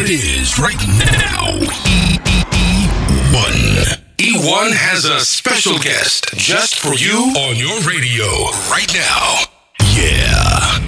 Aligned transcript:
what 0.00 0.08
it 0.08 0.24
is 0.24 0.58
right 0.58 0.80
now. 0.96 1.60
E1. 3.36 4.00
E1 4.16 4.72
has 4.72 5.04
a 5.04 5.20
special 5.20 5.78
guest 5.78 6.32
just 6.36 6.78
for 6.78 6.94
you 6.94 7.18
on 7.36 7.54
your 7.54 7.78
radio 7.84 8.24
right 8.72 8.88
now. 8.94 9.44
Yeah. 9.92 10.80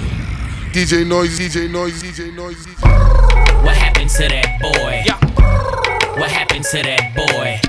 DJ 0.73 1.05
Noise, 1.07 1.37
DJ 1.37 1.69
Noise, 1.69 2.01
DJ 2.01 2.33
Noise. 2.35 2.65
What 3.61 3.77
happened 3.77 4.09
to 4.09 4.27
that 4.29 4.59
boy? 4.59 5.03
What 6.19 6.31
happened 6.31 6.65
to 6.65 6.81
that 6.81 7.13
boy? 7.13 7.59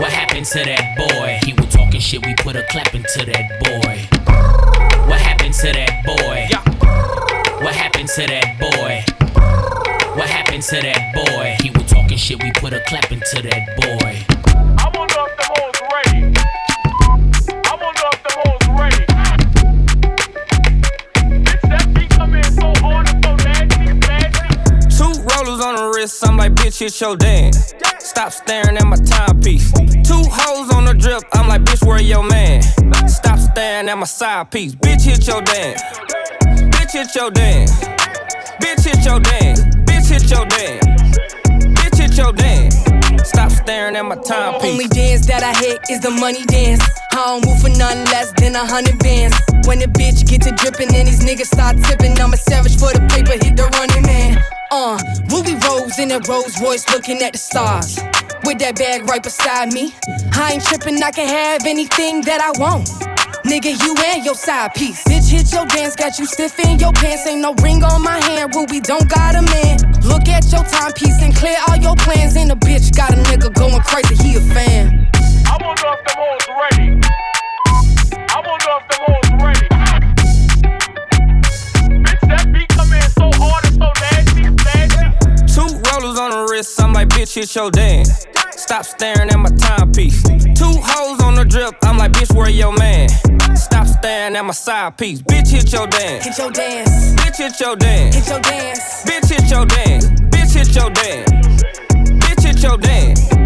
What 0.00 0.10
happened 0.10 0.46
to 0.46 0.64
that 0.64 0.96
boy? 0.96 1.38
He 1.44 1.52
was 1.52 1.66
talking 1.68 2.00
shit, 2.00 2.24
we 2.24 2.34
put 2.36 2.56
a 2.56 2.62
clap 2.70 2.94
into 2.94 3.26
that 3.26 3.60
boy. 3.60 4.08
What 5.06 5.20
happened 5.20 5.52
to 5.52 5.70
that 5.70 6.02
boy? 6.06 6.48
What 7.62 7.74
happened 7.74 8.08
to 8.08 8.26
that 8.26 8.58
boy? 8.58 8.89
What 10.50 10.64
happened 10.64 10.82
to 10.82 10.82
that 10.82 11.14
boy? 11.14 11.56
He 11.62 11.70
was 11.70 11.86
talking 11.88 12.18
shit, 12.18 12.42
we 12.42 12.50
put 12.50 12.72
a 12.72 12.80
clap 12.80 13.12
into 13.12 13.40
that 13.40 13.70
boy. 13.78 14.26
I 14.82 14.90
wonder 14.98 15.14
if 15.22 15.36
the 15.38 15.46
hoes 15.46 15.78
ready. 15.94 16.34
I 17.54 17.74
wonder 17.78 18.06
if 18.10 18.20
the 18.26 18.32
hoes 18.34 18.66
ready. 18.74 19.04
Bitch, 21.44 21.62
that 21.70 21.94
beat 21.94 22.10
come 22.10 22.34
in 22.34 22.42
so 22.42 22.66
hard 22.82 23.08
and 23.08 23.24
so 23.24 23.36
nasty, 23.46 23.94
nasty. 23.94 24.98
Two 24.98 25.12
rollers 25.22 25.60
on 25.64 25.76
the 25.76 25.92
wrist, 25.94 26.26
I'm 26.26 26.36
like, 26.36 26.54
bitch, 26.54 26.80
hit 26.80 27.00
your 27.00 27.16
dance. 27.16 27.72
Stop 28.00 28.32
staring 28.32 28.76
at 28.76 28.86
my 28.88 28.96
timepiece. 28.96 29.70
Two 30.02 30.24
hoes 30.26 30.74
on 30.74 30.84
the 30.84 30.94
drip, 30.98 31.22
I'm 31.32 31.46
like, 31.46 31.62
bitch, 31.62 31.86
where 31.86 32.02
your 32.02 32.24
man? 32.24 32.62
Stop 33.08 33.38
staring 33.38 33.88
at 33.88 33.96
my 33.96 34.04
side 34.04 34.50
piece. 34.50 34.74
Bitch, 34.74 35.02
hit 35.02 35.24
your 35.28 35.42
dance. 35.42 35.80
Bitch, 36.74 36.90
hit 36.90 37.14
your 37.14 37.30
dance. 37.30 37.70
Bitch, 38.58 38.84
hit 38.84 39.04
your 39.04 39.20
dance. 39.20 39.69
Hit 40.10 40.28
your 40.28 40.44
dance. 40.44 40.84
Bitch, 41.78 41.96
hit 41.96 42.18
your 42.18 42.32
dance. 42.32 42.74
Stop 43.28 43.52
staring 43.52 43.94
at 43.94 44.04
my 44.04 44.16
timepiece. 44.16 44.72
Only 44.72 44.88
dance 44.88 45.24
that 45.26 45.44
I 45.44 45.54
hit 45.62 45.78
is 45.88 46.00
the 46.00 46.10
money 46.10 46.44
dance. 46.46 46.82
I 47.12 47.38
don't 47.38 47.46
move 47.46 47.60
for 47.62 47.68
nothing 47.68 48.04
less 48.06 48.32
than 48.32 48.56
a 48.56 48.66
hundred 48.66 48.98
bands. 48.98 49.36
When 49.66 49.78
the 49.78 49.86
bitch 49.86 50.26
get 50.26 50.42
to 50.42 50.50
dripping 50.50 50.92
and 50.94 51.06
these 51.06 51.22
niggas 51.22 51.54
start 51.54 51.76
tipping, 51.84 52.18
I'm 52.18 52.32
a 52.32 52.36
savage 52.36 52.74
for 52.74 52.90
the 52.90 53.06
paper, 53.06 53.38
hit 53.38 53.56
the 53.56 53.70
running 53.78 54.02
man. 54.02 54.42
Uh, 54.72 54.98
Ruby 55.30 55.54
Rose 55.62 55.98
in 56.00 56.10
a 56.10 56.18
Rolls 56.26 56.60
Royce 56.60 56.90
looking 56.90 57.22
at 57.22 57.32
the 57.32 57.38
stars. 57.38 58.00
With 58.42 58.58
that 58.58 58.74
bag 58.76 59.08
right 59.08 59.22
beside 59.22 59.72
me. 59.72 59.94
I 60.34 60.54
ain't 60.54 60.64
tripping, 60.64 61.00
I 61.02 61.12
can 61.12 61.28
have 61.28 61.66
anything 61.66 62.22
that 62.22 62.42
I 62.42 62.50
want. 62.58 62.90
Nigga, 63.44 63.72
you 63.84 63.94
and 64.06 64.24
your 64.24 64.34
side 64.34 64.74
piece. 64.74 65.02
Bitch, 65.04 65.30
hit 65.30 65.52
your 65.52 65.66
dance, 65.66 65.96
got 65.96 66.18
you 66.18 66.26
stiff 66.26 66.58
in 66.60 66.78
your 66.78 66.92
pants. 66.92 67.26
Ain't 67.26 67.40
no 67.40 67.54
ring 67.62 67.82
on 67.82 68.02
my 68.02 68.18
hand, 68.20 68.54
Ruby 68.54 68.80
don't 68.80 69.08
got 69.08 69.34
a 69.34 69.42
man. 69.42 69.78
Look 70.04 70.28
at 70.28 70.50
your 70.52 70.64
timepiece 70.64 71.22
and 71.22 71.34
clear 71.34 71.56
all 71.68 71.76
your 71.76 71.96
plans. 71.96 72.36
And 72.36 72.50
the 72.50 72.54
bitch 72.54 72.94
got 72.94 73.12
a 73.12 73.16
nigga 73.16 73.52
going 73.54 73.80
crazy, 73.82 74.14
he 74.22 74.36
a 74.36 74.40
fan. 74.40 75.08
I 75.46 75.56
wonder 75.60 75.88
if 75.88 76.04
the 76.04 76.14
hoes 76.16 76.46
ready. 76.60 77.00
I 78.28 78.40
wonder 78.46 78.70
if 78.78 78.84
the 78.88 78.96
hoes 79.04 79.30
ready. 79.42 79.68
Bitch, 82.04 82.20
that 82.28 82.52
beat 82.52 82.68
come 82.68 82.92
in 82.92 83.10
so 83.10 83.30
hard 83.40 83.64
and 83.64 83.74
so 83.74 83.90
nasty, 84.04 84.42
nasty. 84.68 85.06
Two 85.54 85.68
rollers 85.90 86.18
on 86.18 86.30
the 86.30 86.46
wrist, 86.50 86.80
I'm 86.80 86.92
like, 86.92 87.08
bitch, 87.08 87.34
hit 87.34 87.54
your 87.54 87.70
dance. 87.70 88.26
Stop 88.70 88.84
staring 88.84 89.28
at 89.30 89.36
my 89.36 89.48
timepiece. 89.56 90.22
Two 90.22 90.70
hoes 90.70 91.20
on 91.22 91.34
the 91.34 91.44
drip, 91.44 91.74
I'm 91.82 91.98
like, 91.98 92.12
bitch, 92.12 92.32
where 92.32 92.48
your 92.48 92.72
man? 92.74 93.08
Stop 93.56 93.88
staring 93.88 94.36
at 94.36 94.44
my 94.44 94.52
side 94.52 94.96
piece. 94.96 95.20
Bitch, 95.22 95.48
hit 95.48 95.72
your 95.72 95.88
dance. 95.88 96.24
Hit 96.24 96.38
your 96.38 96.52
dance, 96.52 97.14
Bitch, 97.16 97.36
hit 97.36 97.58
your 97.58 97.74
dance. 97.74 98.14
hit 98.14 98.28
your 98.28 98.38
dance. 98.38 99.02
Bitch, 99.02 99.28
hit 99.28 99.50
your 99.50 99.66
dance. 99.66 100.06
Bitch, 100.30 100.54
hit 100.54 100.76
your 100.76 100.90
dance. 100.90 101.62
Bitch, 102.22 102.42
hit 102.44 102.62
your 102.62 102.76
dance. 102.76 103.39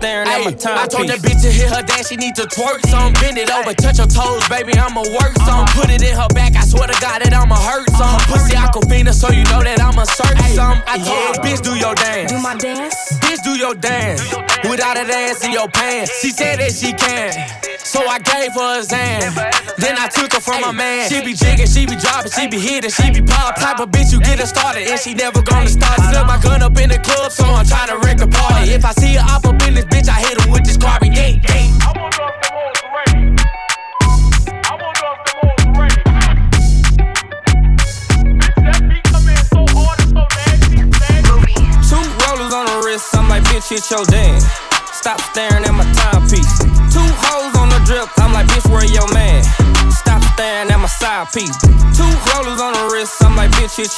Stop 0.00 0.24
staring 0.24 0.28
at 0.28 0.64
my 0.64 0.82
I 0.82 0.86
told 0.86 1.08
that 1.08 1.20
bitch 1.20 1.42
to 1.44 1.52
hit 1.52 1.68
her 1.68 1.82
dance, 1.82 2.08
she 2.08 2.16
need 2.16 2.34
to 2.36 2.48
twerk 2.48 2.80
some. 2.88 3.12
Bend 3.20 3.36
it 3.36 3.50
over, 3.52 3.74
touch 3.74 3.98
her 3.98 4.08
toes, 4.08 4.40
baby, 4.48 4.72
I'ma 4.72 5.04
work 5.12 5.36
some. 5.44 5.68
Uh-huh. 5.68 5.80
Put 5.80 5.90
it 5.90 6.00
in 6.00 6.16
her 6.16 6.28
back, 6.32 6.56
I 6.56 6.64
swear 6.64 6.88
to 6.88 6.96
God 7.00 7.20
that 7.20 7.32
I'ma 7.36 7.56
hurt 7.56 7.88
some. 7.92 8.16
Uh-huh. 8.16 8.32
Pussy 8.32 8.56
Aquafina, 8.56 9.12
so 9.12 9.28
you 9.28 9.44
know 9.52 9.60
that 9.60 9.80
I'ma 9.80 10.04
search 10.04 10.40
some. 10.56 10.80
I 10.88 10.96
told 10.96 11.36
her, 11.36 11.42
bitch, 11.44 11.60
do 11.60 11.76
your 11.76 11.94
dance. 11.94 12.32
Do 12.32 12.40
my 12.40 12.56
dance. 12.56 12.96
Bitch, 13.20 13.44
do 13.44 13.56
your 13.60 13.74
dance. 13.74 14.24
Without 14.64 14.96
a 14.96 15.04
dance 15.04 15.44
in 15.44 15.52
your 15.52 15.68
pants. 15.68 16.16
She 16.20 16.30
said 16.30 16.60
that 16.60 16.72
she 16.72 16.92
can. 16.96 17.36
So 17.84 18.06
I 18.06 18.20
gave 18.20 18.54
her 18.54 18.80
a 18.80 18.82
Zan. 18.84 19.34
Then 19.76 19.98
I 19.98 20.06
took 20.08 20.32
her 20.32 20.40
from 20.40 20.60
my 20.60 20.72
man. 20.72 21.10
She 21.10 21.24
be 21.24 21.34
jigging, 21.34 21.66
she 21.66 21.86
be 21.86 21.96
dropping, 21.96 22.30
she 22.30 22.46
be 22.46 22.60
hitting, 22.60 22.90
she 22.90 23.10
be 23.10 23.20
pop. 23.20 23.56
Type 23.56 23.80
of 23.80 23.90
bitch 23.90 24.12
you 24.12 24.20
get 24.20 24.38
her 24.38 24.46
started, 24.46 24.86
and 24.86 25.00
she 25.00 25.12
never 25.12 25.42
gonna 25.42 25.68
start. 25.68 25.98
Slip 25.98 26.26
my 26.26 26.38
gun 26.38 26.62
up 26.62 26.78
in 26.78 26.88
the 26.88 27.00
club, 27.02 27.32
so 27.32 27.44
I'm 27.44 27.66
trying 27.66 27.89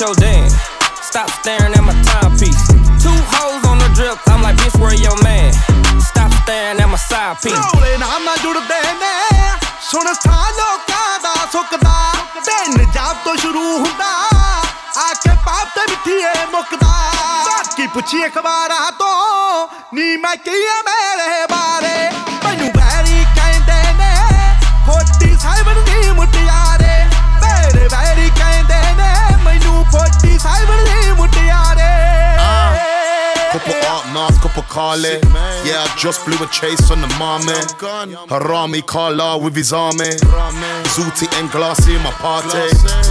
your 0.02 0.14
dance. 0.18 0.54
Stop 1.00 1.30
staring 1.30 1.72
at 1.78 1.84
my 1.86 1.94
timepiece. 2.02 2.66
Two 2.98 3.14
hoes 3.30 3.62
on 3.70 3.78
the 3.78 3.86
drip, 3.94 4.18
I'm 4.26 4.42
like, 4.42 4.56
bitch, 4.58 4.74
where 4.82 4.94
your 4.98 5.14
man? 5.22 5.54
Stop 6.02 6.30
staring 6.42 6.80
at 6.82 6.88
my 6.90 6.98
side 6.98 7.38
piece. 7.42 7.54
ਰੋਲੇ 7.54 7.96
ਨਾਮ 7.98 8.22
ਨਾਲ 8.24 8.38
ਜੁੜਦੇ 8.42 8.80
ਨੇ 9.00 9.12
ਸੁਣ 9.90 10.12
ਸਥਾ 10.14 10.40
ਲੋਕਾਂ 10.58 11.18
ਦਾ 11.22 11.34
ਸੁੱਕਦਾ 11.52 11.94
ਦਿਨ 12.46 12.90
job 12.94 13.16
ਤੋਂ 13.24 13.36
ਸ਼ੁਰੂ 13.42 13.62
ਹੁੰਦਾ 13.78 14.10
ਆ 15.04 15.12
ਕੇ 15.22 15.36
ਪਾਪ 15.46 15.68
ਤੇ 15.74 15.86
ਮਿੱਠੀਏ 15.90 16.32
ਮੁੱਕਦਾ 16.52 16.92
ਬਾਕੀ 17.46 17.86
ਪੁੱਛੀ 17.94 18.26
ਅਖਬਾਰਾਂ 18.26 18.90
ਤੋਂ 18.98 19.68
ਨੀ 19.94 20.16
ਮੈਂ 20.24 20.36
ਕੀਆ 20.44 20.80
ਮੇਰੇ 20.88 21.46
ਬਾਰੇ 21.50 22.10
mask, 34.71 34.71
couple 34.71 34.71
Carly. 34.71 35.19
Yeah, 35.65 35.83
I 35.83 35.95
just 35.97 36.25
blew 36.25 36.37
a 36.37 36.47
chase 36.47 36.91
on 36.91 37.01
the 37.01 37.07
mommy. 37.19 37.53
Harami 38.27 38.85
Kala 38.85 39.37
with 39.37 39.55
his 39.55 39.73
army. 39.73 40.15
Zooty 40.93 41.27
and 41.39 41.49
Glassy 41.51 41.95
in 41.95 42.01
my 42.03 42.11
party. 42.11 42.47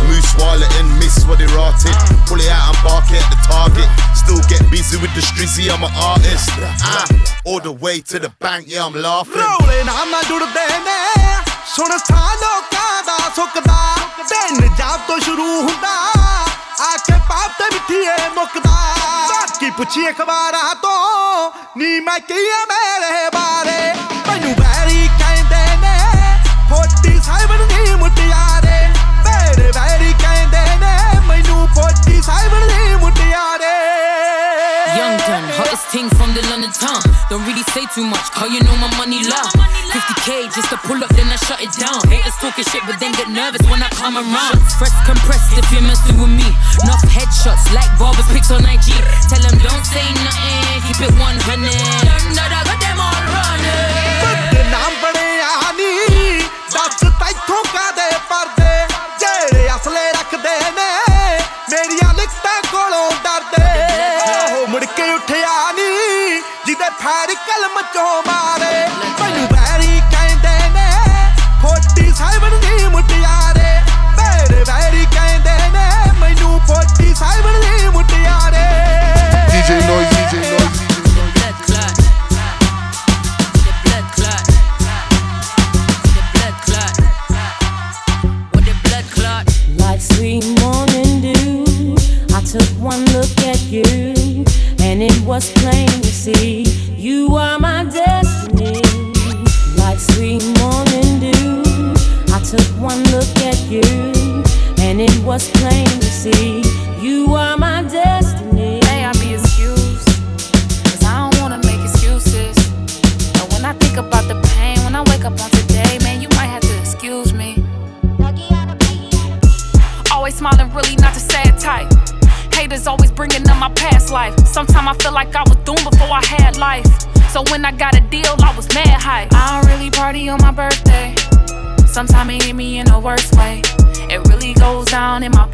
Moose 0.08 0.34
Wallet 0.38 0.70
and 0.78 0.88
Miss 0.98 1.24
what 1.26 1.38
they 1.38 1.46
rotted. 1.46 1.94
Pull 2.26 2.40
it 2.40 2.48
out 2.48 2.74
and 2.74 2.84
bark 2.84 3.04
it 3.10 3.22
at 3.22 3.30
the 3.30 3.38
target. 3.46 3.88
Still 4.14 4.40
get 4.48 4.68
busy 4.70 4.96
with 4.98 5.14
the 5.14 5.20
strizzy, 5.20 5.70
I'm 5.70 5.82
an 5.82 5.92
artist. 5.96 6.50
Ah, 6.82 7.06
all 7.44 7.60
the 7.60 7.72
way 7.72 8.00
to 8.00 8.18
the 8.18 8.30
bank, 8.40 8.66
yeah, 8.68 8.86
I'm 8.86 8.94
laughing. 8.94 9.40
ਰੋਲੇ 9.40 9.82
ਨਾਮ 9.84 10.10
ਨਾਲ 10.10 10.22
ਜੁੜਦੇ 10.28 10.66
ਨੇ 10.84 10.98
ਸੁਣ 11.74 11.96
ਸਥਾ 11.98 12.34
ਲੋਕਾਂ 12.42 13.02
ਦਾ 13.06 13.18
ਸੁੱਕਦਾ 13.36 13.96
ਦਿਨ 14.30 14.74
job 14.78 15.00
ਤੋਂ 15.08 15.18
ਸ਼ੁਰੂ 15.20 15.62
ਹੁੰਦਾ 15.62 15.94
ਆ 16.82 16.96
ਕੇ 17.06 17.18
ਪਾਪ 17.28 17.50
ਤੇ 17.58 17.64
ਮਿੱਠੀਏ 17.72 18.16
ਮੁੱਕਦਾ 18.34 18.70
ਬਾਕੀ 19.30 19.70
ਪੁੱਛੀ 19.78 20.08
ਅਖਬਾਰਾਂ 20.10 20.74
ਤੋਂ 20.82 21.50
ਨੀ 21.78 21.98
ਮੈਂ 22.00 22.18
ਕੀਆ 22.28 22.58
ਮੇਰੇ 22.72 23.28
ਬਾਰੇ 23.34 23.92
ਮੈਨੂੰ 24.28 24.54
ਵੈਰੀ 24.60 25.08
ਕਹਿੰਦੇ 25.20 25.76
ਨੇ 25.82 25.94
ਫੋਟੀ 26.70 27.18
ਸਾਹਿਬ 27.26 27.56
ਦੀ 27.68 27.94
ਮੁਟਿਆਰੇ 27.94 28.78
ਮੇਰੇ 29.26 29.70
ਵੈਰੀ 29.76 30.12
ਕਹਿੰਦੇ 30.22 30.64
ਨੇ 30.84 31.20
ਮੈਨੂੰ 31.28 31.66
forty 31.76 32.20
Sahib 32.22 32.68
the 32.68 32.94
ਮੁਟਿਆਰੇ 33.04 33.74
Young 34.96 35.16
gun, 35.20 35.48
hottest 35.56 35.90
thing 35.94 36.06
from 36.10 36.30
the 36.34 36.42
London 36.44 36.72
town. 36.74 37.09
Don't 37.31 37.47
really 37.47 37.63
say 37.71 37.87
too 37.95 38.03
much, 38.03 38.27
cause 38.35 38.51
you 38.51 38.59
know 38.59 38.75
my 38.75 38.91
money 38.99 39.23
love. 39.23 39.55
50k 39.95 40.51
just 40.51 40.67
to 40.67 40.75
pull 40.83 41.01
up, 41.01 41.07
then 41.15 41.31
I 41.31 41.37
shut 41.47 41.63
it 41.63 41.71
down. 41.79 42.03
Haters 42.11 42.35
talking 42.43 42.65
shit, 42.67 42.83
but 42.85 42.99
then 42.99 43.13
get 43.13 43.29
nervous 43.31 43.63
when 43.71 43.81
I 43.81 43.87
come 43.95 44.19
around. 44.19 44.59
Fresh 44.75 44.91
compressed 45.07 45.55
if 45.55 45.63
you're 45.71 45.79
messing 45.81 46.19
with 46.19 46.27
me. 46.27 46.51
Enough 46.83 47.07
headshots 47.07 47.71
like 47.71 47.87
barbers 47.97 48.27
pics 48.35 48.51
on 48.51 48.67
IG. 48.67 48.91
Tell 49.31 49.39
them 49.47 49.55
don't 49.63 49.85
say 49.87 50.03
nothing, 50.27 50.91
keep 50.91 51.07
it 51.07 51.13
100. 51.15 51.39
Them 51.39 52.35
that 52.35 52.51
I 52.51 52.67
got 52.67 52.79
them 52.83 52.99
all 52.99 53.23
running. 53.31 53.90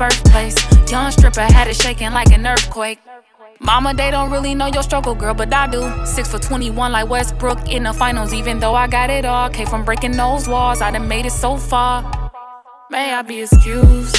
Birthplace. 0.08 0.56
Young 0.92 1.12
stripper 1.12 1.42
had 1.42 1.68
it 1.68 1.76
shaking 1.76 2.12
like 2.12 2.32
an 2.32 2.46
earthquake. 2.46 3.00
Mama, 3.60 3.94
they 3.94 4.12
don't 4.12 4.32
really 4.32 4.54
know 4.54 4.68
your 4.68 4.84
struggle, 4.84 5.16
girl, 5.16 5.34
but 5.34 5.54
I 5.54 5.68
do. 5.68 5.82
Six 6.06 6.30
for 6.32 6.40
21 6.40 6.92
like 6.92 7.10
Westbrook 7.10 7.70
in 7.70 7.84
the 7.84 7.94
finals, 7.94 8.34
even 8.34 8.60
though 8.60 8.76
I 8.76 8.88
got 8.88 9.10
it 9.10 9.26
all. 9.26 9.50
Came 9.50 9.68
from 9.68 9.84
breaking 9.84 10.12
those 10.12 10.48
walls, 10.48 10.82
I 10.82 10.92
done 10.92 11.08
made 11.08 11.26
it 11.26 11.32
so 11.32 11.58
far. 11.58 12.32
May 12.90 13.14
I 13.14 13.22
be 13.22 13.42
excused? 13.42 14.16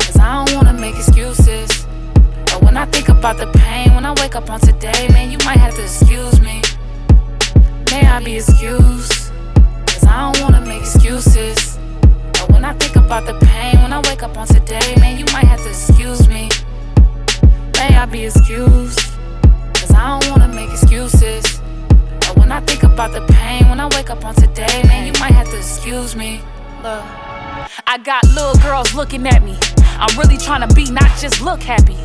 Cause 0.00 0.18
I 0.18 0.44
don't 0.44 0.54
wanna 0.56 0.78
make 0.78 0.96
excuses. 0.96 1.86
But 2.46 2.62
when 2.62 2.76
I 2.76 2.84
think 2.86 3.08
about 3.08 3.38
the 3.38 3.46
pain, 3.52 3.94
when 3.94 4.04
I 4.04 4.12
wake 4.20 4.34
up 4.34 4.50
on 4.50 4.60
today, 4.60 5.08
man, 5.08 5.30
you 5.30 5.38
might 5.38 5.58
have 5.58 5.74
to 5.76 5.82
excuse 5.82 6.40
me. 6.40 6.60
May 7.90 8.06
I 8.06 8.22
be 8.22 8.36
excused? 8.36 9.32
Cause 9.86 10.04
I 10.04 10.32
don't 10.32 10.42
wanna 10.42 10.66
make 10.66 10.82
excuses. 10.82 11.78
But 12.38 12.52
when 12.52 12.64
I 12.64 12.72
think 12.74 12.96
about 12.96 13.26
the 13.26 13.34
pain, 13.46 13.80
when 13.82 13.92
I 13.92 14.00
wake 14.00 14.22
up 14.22 14.36
on 14.36 14.46
today, 14.46 14.94
man, 15.00 15.18
you 15.18 15.24
might 15.32 15.44
have 15.44 15.62
to 15.62 15.68
excuse 15.68 16.28
me. 16.28 16.48
May 17.74 17.96
I 17.96 18.06
be 18.06 18.24
excused? 18.24 19.00
Cause 19.74 19.92
I 19.92 20.18
don't 20.18 20.30
wanna 20.30 20.54
make 20.54 20.70
excuses. 20.70 21.60
But 22.20 22.36
when 22.36 22.52
I 22.52 22.60
think 22.60 22.82
about 22.82 23.12
the 23.12 23.22
pain, 23.32 23.68
when 23.68 23.80
I 23.80 23.86
wake 23.96 24.10
up 24.10 24.24
on 24.24 24.34
today, 24.34 24.82
man, 24.84 25.06
you 25.06 25.12
might 25.20 25.32
have 25.32 25.48
to 25.50 25.56
excuse 25.56 26.14
me. 26.14 26.40
Look. 26.82 27.04
I 27.86 27.98
got 28.02 28.24
little 28.28 28.56
girls 28.62 28.94
looking 28.94 29.26
at 29.26 29.42
me. 29.42 29.58
I'm 29.98 30.18
really 30.18 30.36
trying 30.36 30.66
to 30.66 30.74
be, 30.74 30.90
not 30.90 31.10
just 31.18 31.40
look 31.40 31.62
happy. 31.62 31.96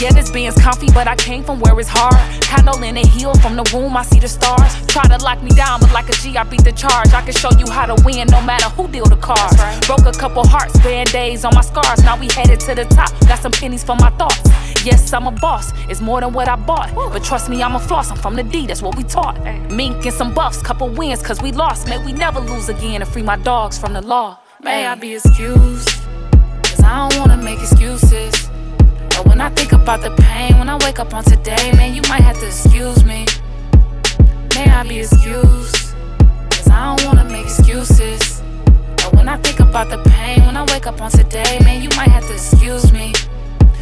Yeah, 0.00 0.12
this 0.12 0.30
band's 0.30 0.60
comfy, 0.60 0.88
but 0.92 1.08
I 1.08 1.16
came 1.16 1.42
from 1.42 1.58
where 1.60 1.78
it's 1.80 1.88
hard. 1.88 2.16
Kinda 2.42 2.72
in 2.84 2.96
a 2.96 3.06
heel 3.06 3.34
from 3.34 3.56
the 3.56 3.64
room, 3.72 3.96
I 3.96 4.02
see 4.02 4.20
the 4.20 4.28
stars. 4.28 4.72
Try 4.86 5.02
to 5.04 5.16
lock 5.24 5.42
me 5.42 5.50
down, 5.50 5.80
but 5.80 5.92
like 5.92 6.08
a 6.08 6.12
G, 6.12 6.36
I 6.36 6.44
beat 6.44 6.64
the 6.64 6.72
charge. 6.72 7.12
I 7.12 7.22
can 7.22 7.32
show 7.32 7.50
you 7.58 7.66
how 7.70 7.86
to 7.86 7.96
win 8.04 8.28
no 8.28 8.40
matter 8.42 8.68
who 8.70 8.88
deal 8.88 9.06
the 9.06 9.16
cards. 9.16 9.56
Broke 9.86 10.06
a 10.06 10.12
couple 10.12 10.46
hearts, 10.46 10.78
band 10.80 11.14
aids 11.14 11.44
on 11.44 11.54
my 11.54 11.62
scars. 11.62 12.02
Now 12.02 12.18
we 12.18 12.28
headed 12.28 12.60
to 12.60 12.74
the 12.74 12.84
top. 12.84 13.10
Got 13.26 13.38
some 13.38 13.52
pennies 13.52 13.82
for 13.82 13.96
my 13.96 14.10
thoughts. 14.10 14.42
Yes, 14.84 15.12
I'm 15.12 15.26
a 15.26 15.32
boss, 15.32 15.72
it's 15.88 16.00
more 16.00 16.20
than 16.20 16.32
what 16.32 16.48
I 16.48 16.56
bought. 16.56 16.94
But 16.94 17.24
trust 17.24 17.48
me, 17.48 17.62
I'm 17.62 17.74
a 17.74 17.80
floss, 17.80 18.10
I'm 18.10 18.18
from 18.18 18.36
the 18.36 18.42
D, 18.42 18.66
that's 18.66 18.82
what 18.82 18.96
we 18.96 19.02
taught. 19.02 19.42
Mink 19.70 20.04
and 20.04 20.14
some 20.14 20.32
buffs, 20.32 20.62
couple 20.62 20.88
wins, 20.88 21.22
cause 21.22 21.40
we 21.42 21.52
lost. 21.52 21.88
May 21.88 21.98
we 22.04 22.12
never 22.12 22.40
lose 22.40 22.68
again 22.68 23.02
and 23.02 23.10
free 23.10 23.22
my 23.22 23.36
dogs 23.36 23.78
from 23.78 23.94
the 23.94 24.02
law. 24.02 24.38
May 24.62 24.86
I 24.86 24.94
be 24.94 25.14
excused? 25.14 26.05
I 26.86 27.08
don't 27.08 27.18
wanna 27.18 27.42
make 27.42 27.60
excuses. 27.60 28.48
But 29.10 29.26
when 29.26 29.40
I 29.40 29.50
think 29.50 29.72
about 29.72 30.00
the 30.02 30.10
pain, 30.10 30.56
when 30.58 30.68
I 30.68 30.76
wake 30.76 30.98
up 31.00 31.12
on 31.12 31.24
today, 31.24 31.72
man, 31.72 31.94
you 31.94 32.02
might 32.02 32.22
have 32.22 32.38
to 32.38 32.46
excuse 32.46 33.04
me. 33.04 33.26
May 34.54 34.70
I 34.70 34.82
be 34.84 35.00
excused? 35.00 35.94
Cause 36.50 36.68
I 36.70 36.96
don't 36.96 37.04
wanna 37.06 37.24
make 37.24 37.44
excuses. 37.46 38.40
But 38.98 39.12
when 39.14 39.28
I 39.28 39.36
think 39.38 39.60
about 39.60 39.88
the 39.90 39.98
pain, 40.10 40.44
when 40.46 40.56
I 40.56 40.62
wake 40.72 40.86
up 40.86 41.00
on 41.00 41.10
today, 41.10 41.58
man, 41.64 41.82
you 41.82 41.88
might 41.96 42.08
have 42.08 42.26
to 42.28 42.34
excuse 42.34 42.92
me. 42.92 43.12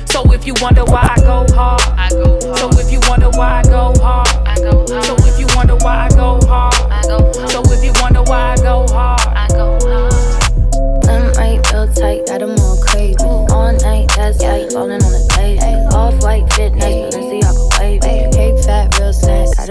So 0.07 0.23
if 0.33 0.47
you 0.47 0.55
wonder 0.63 0.85
why 0.85 1.15
I 1.17 1.21
go 1.21 1.45
hard, 1.55 1.83
I 1.99 2.09
go 2.09 2.39
hard. 2.41 2.59
So 2.59 2.71
if 2.81 2.91
you 2.91 3.01
wonder 3.09 3.31
why 3.31 3.61
I 3.61 3.63
go 3.65 3.93
hard, 4.01 4.29
I 4.47 4.57
go 4.57 4.87
hard. 4.89 5.05
So 5.05 5.15
if 5.29 5.39
you 5.39 5.47
wonder 5.55 5.77
why 5.77 6.07
I 6.07 6.09
go 6.11 6.41
hard, 6.47 6.75
I 6.91 7.03
go 7.03 7.19
hard. 7.19 7.51
So 7.51 7.61
if 7.73 7.85
you 7.85 7.93
wonder 8.01 8.23
why 8.23 8.53
I 8.53 8.57
go 8.57 8.87
hard, 8.89 9.21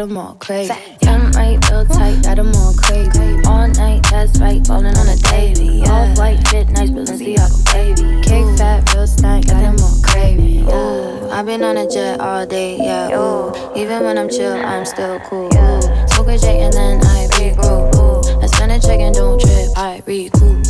them 0.07 0.17
all 0.17 0.35
crazy. 0.39 0.73
I'm 1.03 1.31
right 1.31 1.57
real 1.69 1.85
tight, 1.85 2.23
got 2.23 2.35
them 2.35 2.51
all 2.55 2.73
crazy. 2.73 3.41
All 3.45 3.67
night, 3.67 4.03
that's 4.09 4.39
right, 4.39 4.65
falling 4.65 4.97
on 4.97 5.05
the 5.05 5.15
daily. 5.31 5.81
Off 5.83 6.17
white 6.17 6.45
fit, 6.47 6.69
nice, 6.69 6.89
Balenciaga 6.89 7.73
wavy. 7.73 8.21
Cake 8.21 8.57
fat, 8.57 8.93
real 8.93 9.07
snack, 9.07 9.45
got 9.47 9.61
them 9.61 9.77
all 9.79 9.97
crazy. 10.03 10.61
Ooh, 10.63 11.29
I've 11.29 11.45
been 11.45 11.63
on 11.63 11.77
a 11.77 11.89
jet 11.89 12.19
all 12.19 12.45
day, 12.45 12.77
yeah. 12.77 13.17
Ooh, 13.17 13.53
even 13.75 14.03
when 14.03 14.17
I'm 14.17 14.29
chill, 14.29 14.53
I'm 14.53 14.85
still 14.85 15.19
cool. 15.21 15.45
Ooh, 15.45 16.07
smoke 16.07 16.27
a 16.27 16.37
J 16.37 16.61
and 16.61 16.73
then 16.73 16.99
I 17.03 17.27
regroup. 17.31 17.95
Ooh, 17.95 18.41
I 18.41 18.47
spend 18.47 18.71
a 18.71 18.79
check 18.79 18.99
and 18.99 19.15
don't 19.15 19.39
trip, 19.39 19.69
I 19.77 20.03
recoup. 20.05 20.62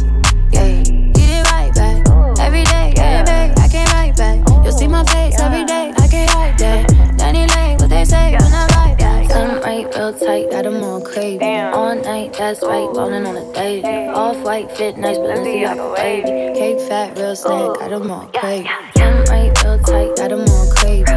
Tight, 10.33 10.49
got 10.49 10.63
them 10.63 10.83
all 10.83 11.01
crazy. 11.01 11.43
All 11.43 11.95
night, 11.95 12.33
that's 12.33 12.61
right, 12.61 12.89
falling 12.95 13.25
on 13.25 13.37
a 13.37 13.53
daisy. 13.53 13.87
Off 13.87 14.37
white 14.43 14.71
fit, 14.71 14.97
nice, 14.97 15.17
Balenciaga 15.17 15.93
wavy. 15.95 16.59
Cake 16.59 16.79
fat, 16.87 17.17
real 17.17 17.35
snack, 17.35 17.79
got 17.79 17.89
them 17.89 18.09
all 18.09 18.27
crazy. 18.33 18.67
I'm 18.95 19.23
right 19.25 19.63
real 19.63 19.79
tight, 19.79 20.15
got 20.15 20.29
them 20.29 20.45
all 20.47 20.67
crazy. 20.75 21.12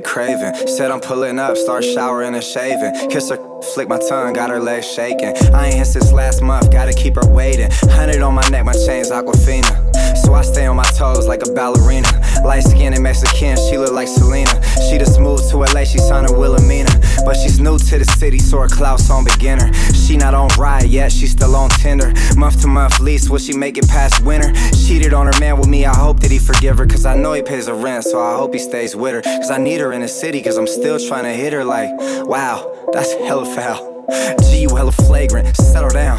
Craving. 0.00 0.54
Said 0.68 0.90
I'm 0.90 1.00
pulling 1.00 1.38
up, 1.38 1.56
start 1.56 1.84
showering 1.84 2.34
and 2.34 2.44
shaving. 2.44 3.10
Kiss 3.10 3.30
her, 3.30 3.38
flick 3.74 3.88
my 3.88 3.98
tongue, 4.08 4.32
got 4.34 4.50
her 4.50 4.60
legs 4.60 4.86
shaking. 4.86 5.34
I 5.54 5.66
ain't 5.66 5.76
hit 5.76 5.86
since 5.86 6.12
last 6.12 6.42
month, 6.42 6.70
gotta 6.70 6.92
keep 6.92 7.16
her 7.16 7.28
waiting. 7.28 7.70
Hundred 7.90 8.22
on 8.22 8.34
my 8.34 8.48
neck, 8.48 8.64
my 8.64 8.72
chain's 8.72 9.10
Aquafina. 9.10 9.87
So 10.28 10.34
I 10.34 10.42
stay 10.42 10.66
on 10.66 10.76
my 10.76 10.84
toes 10.84 11.26
like 11.26 11.40
a 11.40 11.50
ballerina. 11.52 12.06
Light 12.44 12.62
skinned 12.62 12.94
and 12.94 13.02
Mexican, 13.02 13.56
she 13.56 13.78
look 13.78 13.92
like 13.94 14.06
Selena. 14.06 14.52
She 14.90 14.98
just 14.98 15.18
moved 15.18 15.48
to 15.48 15.56
LA, 15.56 15.84
she 15.84 15.96
signed 15.96 16.28
her 16.28 16.38
Wilhelmina. 16.38 16.90
But 17.24 17.32
she's 17.32 17.58
new 17.58 17.78
to 17.78 17.98
the 17.98 18.04
city, 18.04 18.38
so 18.38 18.58
her 18.58 18.68
clout's 18.68 19.08
on 19.08 19.24
beginner. 19.24 19.72
She 19.94 20.18
not 20.18 20.34
on 20.34 20.50
ride 20.58 20.84
yet, 20.84 21.12
she 21.12 21.26
still 21.26 21.56
on 21.56 21.70
Tinder. 21.70 22.12
Month 22.36 22.60
to 22.60 22.68
month 22.68 23.00
lease, 23.00 23.30
will 23.30 23.38
she 23.38 23.56
make 23.56 23.78
it 23.78 23.88
past 23.88 24.22
winter? 24.22 24.52
Cheated 24.86 25.14
on 25.14 25.24
her 25.24 25.40
man 25.40 25.56
with 25.56 25.66
me, 25.66 25.86
I 25.86 25.96
hope 25.96 26.20
that 26.20 26.30
he 26.30 26.38
forgive 26.38 26.76
her. 26.76 26.86
Cause 26.86 27.06
I 27.06 27.16
know 27.16 27.32
he 27.32 27.40
pays 27.40 27.66
her 27.66 27.74
rent, 27.74 28.04
so 28.04 28.20
I 28.20 28.36
hope 28.36 28.52
he 28.52 28.58
stays 28.58 28.94
with 28.94 29.14
her. 29.14 29.22
Cause 29.22 29.50
I 29.50 29.56
need 29.56 29.80
her 29.80 29.94
in 29.94 30.02
the 30.02 30.08
city, 30.08 30.42
cause 30.42 30.58
I'm 30.58 30.66
still 30.66 30.98
trying 30.98 31.24
to 31.24 31.32
hit 31.32 31.54
her 31.54 31.64
like, 31.64 31.88
wow, 32.26 32.70
that's 32.92 33.14
hella 33.14 33.46
foul. 33.46 33.97
G, 34.08 34.62
you 34.62 34.74
hella 34.74 34.92
flagrant, 34.92 35.54
settle 35.56 35.90
down. 35.90 36.18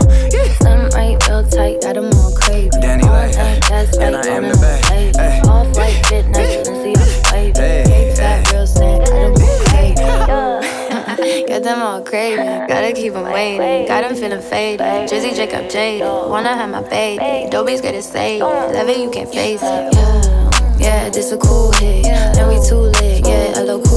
I'm 0.61 0.89
right 0.91 1.17
real 1.27 1.43
tight, 1.43 1.81
got 1.81 1.95
them 1.95 2.11
all 2.13 2.31
crazy. 2.35 2.69
Danny 2.81 3.03
All 3.03 3.13
Lay, 3.13 3.59
and 3.99 4.15
I 4.15 4.27
am 4.27 4.43
the 4.43 4.53
on 4.53 4.61
Bay. 4.61 4.81
the 4.81 4.89
daisy. 4.89 5.19
Hey. 5.19 5.41
Off 5.49 5.75
white 5.75 6.05
fit, 6.05 6.27
nice, 6.27 6.67
Balenciaga 6.67 7.31
wavy. 7.33 7.51
Hey, 7.59 7.83
Cake 7.85 8.15
fat, 8.15 8.51
real 8.51 8.67
snack, 8.67 8.99
got 9.05 9.09
them 9.09 9.41
all 9.41 9.59
crazy. 9.65 10.05
Got 11.49 11.63
them 11.63 11.81
all 11.81 12.01
crazy, 12.01 12.37
gotta 12.37 12.93
keep 12.93 13.13
them 13.13 13.23
waiting. 13.23 13.87
Got 13.87 14.07
them 14.07 14.15
feeling 14.15 14.41
faded. 14.41 15.09
Drizzy 15.09 15.35
Jacob 15.35 15.69
Jade, 15.69 16.01
wanna 16.01 16.55
have 16.55 16.69
my 16.69 16.87
baby. 16.87 17.49
Dobies 17.49 17.81
it 17.95 18.03
saved, 18.03 18.43
love 18.43 18.87
it, 18.87 18.97
you 18.99 19.09
can't 19.09 19.29
face 19.29 19.61
it. 19.63 19.93
Yeah, 19.93 20.77
yeah, 20.77 21.09
this 21.09 21.31
a 21.31 21.37
cool 21.37 21.71
hit. 21.73 22.03
Then 22.03 22.47
we 22.47 22.65
too 22.65 22.75
lit, 22.75 23.27
yeah, 23.27 23.53
cool 23.55 23.65
drip. 23.65 23.88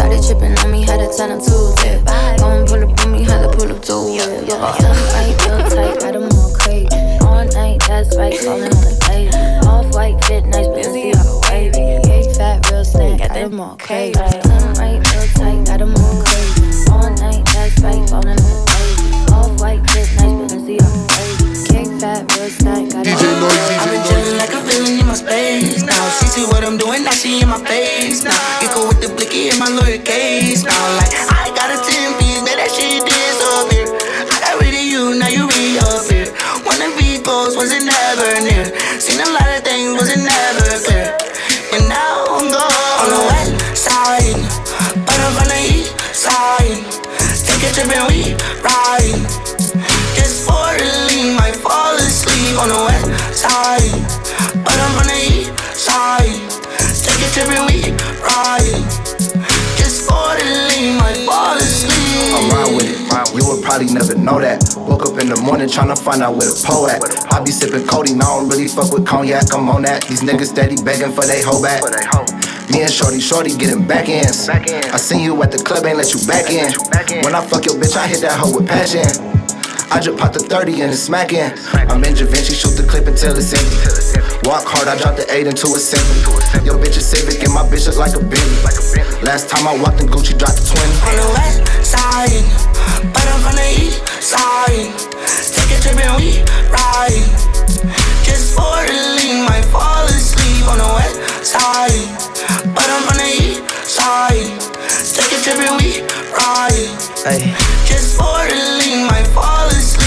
Started 0.00 0.24
tripping 0.24 0.56
on 0.56 0.70
me, 0.72 0.80
had 0.80 0.96
to 0.96 1.14
turn 1.14 1.28
them 1.28 1.40
two 1.44 1.74
tip. 1.76 2.02
Go 2.40 2.48
and 2.48 2.66
pull 2.66 2.82
up 2.82 3.04
on 3.04 3.12
me, 3.12 3.22
had 3.22 3.42
to 3.42 3.54
pull 3.54 3.70
up 3.70 3.82
two 3.82 4.16
whip. 4.16 4.48
Yeah, 4.48 4.56
I'm 4.56 5.68
tight, 5.68 6.00
got 6.00 6.14
them 6.14 6.24
all 6.32 6.54
crazy. 6.54 6.88
All 7.20 7.44
night, 7.44 7.82
that's 7.86 8.16
right, 8.16 8.34
falling 8.38 8.72
on 8.72 8.80
the 8.80 8.96
baby. 9.06 9.36
Off 9.68 9.94
white 9.94 10.16
fit, 10.24 10.46
nice, 10.46 10.68
Balenciaga 10.68 11.50
wavy. 11.50 12.00
Cake 12.08 12.34
fat, 12.34 12.70
real 12.70 12.82
snack, 12.82 13.18
got 13.18 13.34
them 13.34 13.60
all 13.60 13.76
crazy. 13.76 14.18
I'm 14.18 15.02
real 15.04 15.28
tight, 15.36 15.66
got 15.66 15.78
them 15.80 15.94
all 15.94 16.24
crazy. 16.24 16.90
All 16.90 17.10
night, 17.20 17.44
that's 17.52 17.78
right, 17.82 18.08
falling 18.08 18.28
on 18.28 18.36
the 18.40 18.56
baby. 18.72 19.32
Off 19.36 19.60
white 19.60 19.84
fit, 19.90 20.08
nice, 20.16 20.32
Balenciaga 20.32 21.18
wavy. 21.18 21.39
Cake 21.70 21.86
fat, 22.02 22.26
real 22.36 22.50
snack, 22.50 22.90
got 22.90 23.06
them 23.06 23.42
all 23.42 23.50
crazy. 23.50 23.78
I've 23.78 23.90
been 23.90 24.02
chillin' 24.02 24.38
like 24.38 24.52
I'm 24.54 24.66
feeling 24.66 24.98
in 25.00 25.06
my 25.06 25.14
space 25.14 25.82
now. 25.82 26.10
She 26.18 26.26
see 26.26 26.44
what 26.44 26.64
I'm 26.64 26.76
doing, 26.76 27.04
now 27.04 27.14
she 27.14 27.40
in 27.40 27.48
my 27.48 27.58
face 27.64 28.24
now. 28.24 28.34
Get 28.60 28.74
go 28.74 28.88
with 28.88 29.00
the 29.00 29.08
blicky 29.14 29.48
in 29.48 29.58
my 29.58 29.68
lawyer 29.68 29.98
case 29.98 30.64
now. 30.64 30.96
Like 30.98 31.14
I 31.14 31.48
got 31.54 31.70
a 31.70 31.78
10 31.78 32.19
Just 59.76 60.06
might 60.06 61.18
fall 61.26 61.56
asleep. 61.56 62.30
I'm 62.30 62.76
with 62.76 62.86
it. 62.86 63.00
You 63.34 63.46
would 63.46 63.62
probably 63.62 63.92
never 63.92 64.14
know 64.14 64.40
that. 64.40 64.62
Woke 64.76 65.06
up 65.06 65.18
in 65.18 65.28
the 65.28 65.40
morning 65.42 65.68
tryna 65.68 65.98
find 65.98 66.22
out 66.22 66.34
where 66.38 66.46
the 66.46 66.54
po 66.62 66.86
at. 66.86 67.02
I 67.32 67.42
be 67.42 67.50
sipping 67.50 67.86
Cody, 67.86 68.14
now 68.14 68.38
I 68.38 68.40
don't 68.40 68.48
really 68.48 68.68
fuck 68.68 68.92
with 68.92 69.06
cognac. 69.06 69.52
I'm 69.52 69.68
on 69.68 69.82
that. 69.82 70.06
These 70.06 70.22
niggas 70.22 70.54
steady 70.54 70.76
begging 70.82 71.12
for 71.12 71.26
they 71.26 71.42
hoe 71.42 71.62
back. 71.62 71.82
Me 72.70 72.82
and 72.82 72.90
Shorty, 72.90 73.20
Shorty 73.20 73.54
getting 73.56 73.86
back 73.86 74.08
ends. 74.08 74.48
I 74.48 74.96
seen 74.96 75.20
you 75.20 75.42
at 75.42 75.50
the 75.50 75.58
club, 75.58 75.84
ain't 75.84 75.98
let 75.98 76.14
you 76.14 76.22
back 76.26 76.50
in. 76.50 76.70
When 77.22 77.34
I 77.34 77.42
fuck 77.44 77.66
your 77.66 77.74
bitch, 77.74 77.96
I 77.96 78.06
hit 78.06 78.22
that 78.22 78.38
hoe 78.38 78.54
with 78.54 78.66
passion. 78.66 79.06
I 79.90 79.98
just 79.98 80.18
popped 80.18 80.34
the 80.34 80.40
30 80.40 80.82
and 80.82 80.90
it's 80.92 81.02
smacking. 81.02 81.50
I'm 81.74 82.02
in 82.04 82.14
Da 82.14 82.26
Vinci, 82.26 82.54
shoot 82.54 82.78
the 82.78 82.86
clip 82.86 83.06
until 83.06 83.34
it's 83.34 83.50
empty. 83.50 84.29
Walk 84.50 84.66
hard, 84.66 84.88
I 84.90 84.98
dropped 84.98 85.22
the 85.22 85.30
8 85.30 85.46
into 85.46 85.70
a 85.70 85.78
simple. 85.78 86.42
Your 86.66 86.74
bitch 86.74 86.98
is 86.98 87.06
Civic 87.06 87.38
and 87.46 87.54
my 87.54 87.62
bitch 87.62 87.86
is 87.86 87.94
like 88.02 88.18
a 88.18 88.18
Bentley. 88.18 88.98
Last 89.22 89.46
time 89.46 89.62
I 89.62 89.78
walked 89.78 90.02
in 90.02 90.10
Gucci, 90.10 90.34
dropped 90.34 90.58
the 90.58 90.66
20. 90.66 90.90
On 91.06 91.14
the 91.22 91.28
west 91.38 91.62
side, 91.86 92.42
but 93.14 93.22
I'm 93.30 93.38
from 93.46 93.54
the 93.54 93.68
east 93.78 94.02
side. 94.18 94.90
Take 95.54 95.70
a 95.70 95.78
trip 95.78 96.02
and 96.02 96.18
we 96.18 96.42
ride. 96.66 97.30
Just 98.26 98.58
for 98.58 98.74
the 98.90 98.98
lean, 99.22 99.46
might 99.46 99.62
fall 99.70 100.02
asleep 100.10 100.66
on 100.66 100.82
the 100.82 100.90
west 100.98 101.46
side, 101.46 102.10
but 102.74 102.90
I'm 102.90 103.06
from 103.06 103.22
the 103.22 103.30
east 103.30 103.62
side. 103.86 104.50
Take 105.14 105.30
a 105.30 105.38
trip 105.46 105.62
and 105.62 105.78
we 105.78 106.02
ride. 106.34 106.90
Hey. 107.22 107.54
Just 107.86 108.18
for 108.18 108.42
the 108.50 108.58
lean, 108.82 109.06
might 109.06 109.30
fall 109.30 109.70
asleep. 109.70 109.99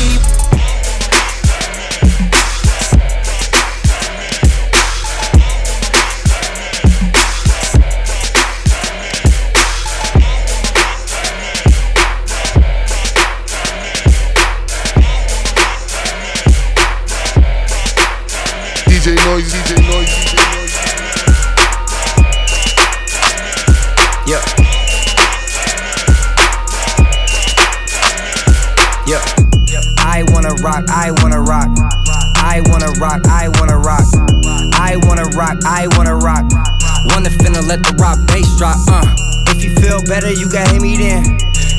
Let 37.68 37.84
the 37.84 37.96
rock 38.00 38.20
bass 38.28 38.48
drop, 38.58 38.78
uh. 38.88 39.04
If 39.50 39.64
you 39.64 39.74
feel 39.80 40.04
better, 40.04 40.32
you 40.32 40.50
can 40.50 40.68
hit 40.74 40.82
me 40.82 40.98
then. 40.98 41.38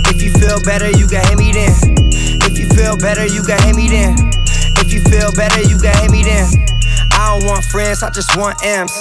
If 0.09 0.23
you 0.23 0.33
feel 0.33 0.61
better, 0.62 0.91
you 0.91 1.07
can 1.07 1.25
hit 1.26 1.38
me 1.38 1.53
then. 1.53 1.75
If 2.45 2.59
you 2.59 2.69
feel 2.73 2.97
better, 2.97 3.26
you 3.26 3.43
can 3.43 3.61
hit 3.62 3.76
me 3.76 3.88
then. 3.88 4.17
If 4.81 4.93
you 4.93 5.00
feel 5.11 5.33
better, 5.33 5.61
you 5.61 5.79
can 5.79 5.95
hit 6.00 6.11
me 6.11 6.23
then. 6.23 6.47
I 7.12 7.38
don't 7.38 7.47
want 7.47 7.64
friends, 7.64 8.03
I 8.03 8.11
just 8.11 8.37
want 8.37 8.57
M's. 8.64 8.93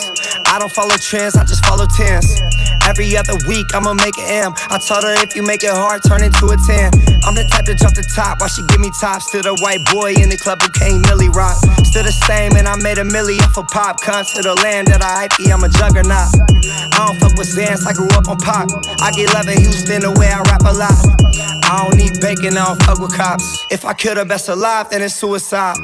I 0.46 0.60
don't 0.60 0.72
follow 0.72 0.96
trends, 0.98 1.36
I 1.36 1.44
just 1.46 1.66
follow 1.66 1.86
tens. 1.86 2.42
Every 2.84 3.16
other 3.16 3.40
week, 3.48 3.72
I'ma 3.74 3.94
make 3.94 4.18
an 4.20 4.52
M. 4.52 4.54
I 4.70 4.78
told 4.78 5.04
her 5.04 5.16
if 5.24 5.36
you 5.36 5.44
make 5.44 5.64
it 5.64 5.72
hard, 5.72 6.04
turn 6.04 6.24
into 6.24 6.52
a 6.52 6.58
10. 6.60 6.92
I'm 7.24 7.36
the 7.36 7.48
type 7.48 7.66
to 7.66 7.76
jump 7.76 7.96
the 7.96 8.04
top 8.04 8.40
while 8.44 8.52
she 8.52 8.62
give 8.68 8.80
me 8.80 8.92
tops 9.00 9.32
to 9.32 9.42
the 9.42 9.56
white 9.64 9.80
boy 9.88 10.12
in 10.20 10.28
the 10.28 10.38
club 10.38 10.62
who 10.62 10.70
can't 10.76 11.00
rock. 11.32 11.56
Still 11.88 12.04
the 12.04 12.12
same, 12.12 12.56
and 12.60 12.68
I 12.68 12.76
made 12.84 13.00
a 13.00 13.08
milli 13.08 13.40
off 13.40 13.56
a 13.58 13.64
pop. 13.64 14.02
Come 14.02 14.26
to 14.36 14.42
the 14.42 14.56
land 14.64 14.88
that 14.88 15.02
I 15.02 15.28
hype, 15.28 15.40
I'm 15.48 15.64
a 15.64 15.70
juggernaut. 15.70 16.28
I 16.94 17.08
don't 17.08 17.18
fuck 17.20 17.34
with 17.40 17.48
Zans, 17.48 17.88
I 17.88 17.94
grew 17.94 18.12
up 18.20 18.28
on 18.28 18.38
pop. 18.38 18.68
I 19.00 19.12
get 19.16 19.34
love 19.34 19.48
in 19.48 19.60
Houston 19.64 20.04
the 20.04 20.12
way 20.12 20.28
I 20.28 20.44
rap 20.52 20.68
a 20.68 20.74
lot. 20.76 21.00
I 21.64 21.88
don't 21.88 21.98
need 21.98 22.20
bacon, 22.20 22.58
I 22.58 22.68
don't 22.68 22.82
fuck 22.84 23.00
with 23.00 23.16
cops. 23.16 23.66
If 23.72 23.86
I 23.86 23.94
kill 23.94 24.16
the 24.16 24.26
best 24.26 24.50
alive, 24.50 24.90
then 24.90 25.02
it's 25.02 25.16
suicide. 25.16 25.80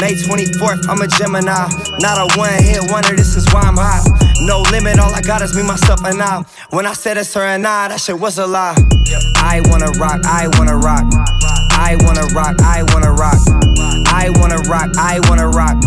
May 0.00 0.14
24th, 0.14 0.88
I'm 0.88 1.00
a 1.00 1.08
Gemini. 1.08 1.68
Not 1.98 2.20
a 2.20 2.26
one 2.38 2.52
hit 2.62 2.84
wonder, 2.92 3.16
this 3.16 3.34
is 3.34 3.48
why 3.52 3.62
I'm 3.64 3.80
hot. 3.80 4.23
No 4.44 4.60
limit, 4.70 4.98
all 4.98 5.08
I 5.14 5.22
got 5.22 5.40
is 5.40 5.56
me, 5.56 5.62
myself, 5.62 6.04
and 6.04 6.20
I. 6.20 6.44
When 6.68 6.84
I 6.84 6.92
said 6.92 7.16
it's 7.16 7.32
her 7.32 7.40
and 7.40 7.66
I, 7.66 7.88
that 7.88 7.98
shit 7.98 8.20
was 8.20 8.36
a 8.36 8.46
lie. 8.46 8.76
I 9.40 9.64
wanna 9.72 9.88
rock, 9.96 10.20
I 10.28 10.52
wanna 10.60 10.76
rock. 10.76 11.08
I 11.72 11.96
wanna 12.04 12.28
rock, 12.36 12.60
I 12.60 12.84
wanna 12.92 13.12
rock. 13.16 13.40
I 14.12 14.28
wanna 14.36 14.60
rock, 14.68 14.92
I 15.00 15.16
wanna 15.32 15.48
rock. 15.48 15.80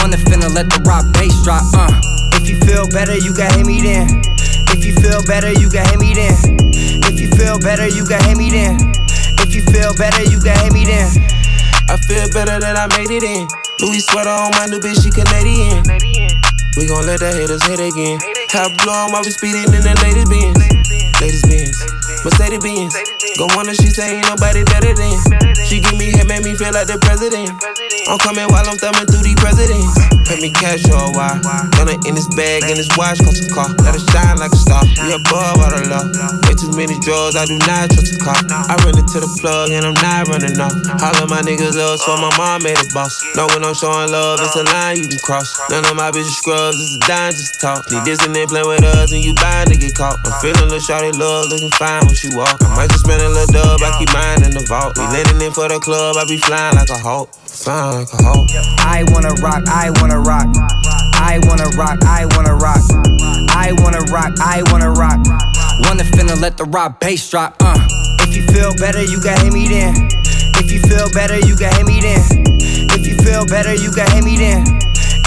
Wanna 0.00 0.16
finna 0.16 0.48
let 0.48 0.72
the 0.72 0.80
rock 0.88 1.04
bass 1.12 1.36
drop, 1.44 1.60
uh. 1.76 1.92
If 2.40 2.48
you 2.48 2.56
feel 2.64 2.88
better, 2.88 3.20
you 3.20 3.36
can 3.36 3.52
hit 3.52 3.66
me 3.66 3.84
then. 3.84 4.24
If 4.72 4.80
you 4.88 4.96
feel 4.96 5.20
better, 5.28 5.52
you 5.52 5.68
can 5.68 5.84
hit 5.84 6.00
me 6.00 6.16
then. 6.16 6.40
If 7.04 7.20
you 7.20 7.28
feel 7.36 7.60
better, 7.60 7.84
you 7.84 8.04
can 8.08 8.24
hit 8.24 8.38
me 8.40 8.48
then. 8.48 8.80
If 9.44 9.52
you 9.52 9.60
feel 9.68 9.92
better, 10.00 10.24
you 10.24 10.40
can 10.40 10.56
hit 10.64 10.72
me 10.72 10.88
then. 10.88 11.04
I 11.92 12.00
feel 12.08 12.32
better 12.32 12.56
that 12.64 12.80
I 12.80 12.88
made 12.96 13.12
it 13.12 13.24
in. 13.28 13.44
Louis 13.84 14.00
sweater 14.00 14.32
on 14.32 14.56
my 14.56 14.72
new 14.72 14.80
bitch, 14.80 15.04
she 15.04 15.12
Canadian. 15.12 15.84
We 16.76 16.86
gon' 16.86 17.06
let 17.06 17.20
the 17.20 17.32
haters 17.32 17.62
hit 17.66 17.80
again. 17.80 18.18
Top 18.48 18.72
blowin' 18.84 19.12
while 19.12 19.22
we 19.24 19.30
speeding 19.30 19.74
in 19.74 19.82
the 19.82 19.94
ladies' 20.02 20.28
Benz. 20.30 21.20
Ladies' 21.20 21.42
Benz. 21.42 21.99
Mercedes 22.24 22.60
Benz. 22.60 22.92
Go 23.38 23.48
on 23.56 23.68
and 23.68 23.76
she 23.76 23.88
say 23.88 24.20
ain't 24.20 24.28
nobody 24.28 24.64
better 24.64 24.92
than. 24.92 25.16
She 25.64 25.80
give 25.80 25.96
me 25.96 26.12
head, 26.12 26.28
make 26.28 26.44
me 26.44 26.54
feel 26.54 26.72
like 26.72 26.86
the 26.86 26.98
president. 27.00 27.54
I'm 28.08 28.18
coming 28.18 28.48
while 28.52 28.66
I'm 28.66 28.76
thumbing 28.76 29.06
through 29.08 29.24
these 29.24 29.38
presidents. 29.40 29.94
Pay 30.28 30.40
me 30.42 30.50
cash 30.50 30.84
or 30.90 31.08
a 31.08 31.12
while. 31.16 31.38
It 31.90 32.06
in 32.06 32.14
his 32.14 32.30
bag 32.38 32.62
and 32.70 32.78
his 32.78 32.86
watch 32.94 33.18
cost 33.18 33.42
a 33.42 33.50
car. 33.50 33.66
Let 33.82 33.98
it 33.98 34.04
shine 34.14 34.38
like 34.38 34.54
a 34.54 34.60
star. 34.60 34.86
We 35.02 35.10
above 35.10 35.58
all 35.58 35.74
the 35.74 35.90
law. 35.90 36.06
Way 36.46 36.54
too 36.54 36.70
many 36.78 36.94
drugs, 37.02 37.34
I 37.34 37.50
do 37.50 37.58
not 37.66 37.90
trust 37.90 38.14
a 38.14 38.18
car. 38.22 38.38
I 38.46 38.78
run 38.86 38.94
into 38.94 39.18
the 39.18 39.30
plug 39.42 39.74
and 39.74 39.82
I'm 39.82 39.98
not 39.98 40.30
running 40.30 40.54
off. 40.60 40.70
Of 41.20 41.28
my 41.28 41.42
niggas 41.42 41.74
love, 41.74 41.98
so 41.98 42.16
my 42.16 42.30
mom 42.38 42.62
made 42.62 42.78
a 42.78 42.86
boss. 42.94 43.18
Know 43.34 43.50
when 43.50 43.66
I'm 43.66 43.74
showing 43.74 44.08
love, 44.14 44.38
it's 44.38 44.54
a 44.54 44.62
line 44.70 45.02
you 45.02 45.08
can 45.10 45.18
cross. 45.26 45.52
None 45.68 45.84
of 45.84 45.96
my 45.98 46.14
bitches 46.14 46.38
scrubs, 46.38 46.78
it's 46.78 46.96
a 46.96 47.00
dime 47.04 47.34
just 47.34 47.60
talk. 47.60 47.90
Need 47.90 48.06
this 48.06 48.22
and 48.24 48.32
then 48.32 48.46
play 48.46 48.62
with 48.62 48.84
us 48.84 49.10
and 49.10 49.20
you 49.20 49.34
bound 49.34 49.68
to 49.68 49.76
get 49.76 49.98
caught. 49.98 50.16
I'm 50.22 50.32
feeling 50.38 50.70
a 50.70 50.78
shawty 50.78 51.10
love, 51.18 51.50
looking 51.50 51.74
fine 51.74 52.06
when 52.10 52.18
she 52.18 52.34
walk. 52.34 52.58
I 52.66 52.74
might 52.74 52.90
just 52.90 53.06
spend 53.06 53.22
a 53.22 53.30
little 53.30 53.46
dub, 53.54 53.78
I 53.86 53.94
keep 53.94 54.10
mine 54.10 54.42
in 54.42 54.50
the 54.50 54.66
vault. 54.66 54.98
We 54.98 55.06
landing 55.14 55.46
in 55.46 55.54
for 55.54 55.70
the 55.70 55.78
club, 55.78 56.18
I 56.18 56.26
be 56.26 56.42
flying 56.42 56.74
like 56.74 56.90
a 56.90 56.98
hawk. 56.98 57.30
Flying 57.46 58.02
like 58.02 58.10
a 58.10 58.18
hawk. 58.26 58.50
I 58.82 59.06
wanna 59.14 59.30
rock, 59.38 59.62
I 59.70 59.94
wanna 60.02 60.18
rock. 60.18 60.50
I 61.14 61.38
wanna 61.46 61.70
rock, 61.78 62.02
I 62.02 62.26
wanna 62.34 62.58
rock. 62.58 62.82
I 63.54 63.70
wanna 63.78 64.02
rock, 64.10 64.34
I 64.42 64.66
wanna 64.74 64.90
rock. 64.90 65.22
Wanna 65.86 66.02
finna 66.02 66.34
let 66.34 66.58
the 66.58 66.66
rock 66.74 66.98
bass 66.98 67.30
drop, 67.30 67.54
uh. 67.62 67.78
If 68.26 68.34
you 68.34 68.42
feel 68.50 68.74
better, 68.74 69.02
you 69.06 69.20
can 69.22 69.38
hit 69.38 69.54
me 69.54 69.70
then. 69.70 69.94
If 70.58 70.74
you 70.74 70.82
feel 70.90 71.06
better, 71.14 71.38
you 71.38 71.54
can 71.54 71.70
hit 71.78 71.86
me 71.86 72.02
then. 72.02 72.26
If 72.90 73.06
you 73.06 73.14
feel 73.22 73.46
better, 73.46 73.74
you 73.74 73.90
can 73.94 74.10
hit 74.10 74.24
me 74.24 74.36
then. 74.36 74.66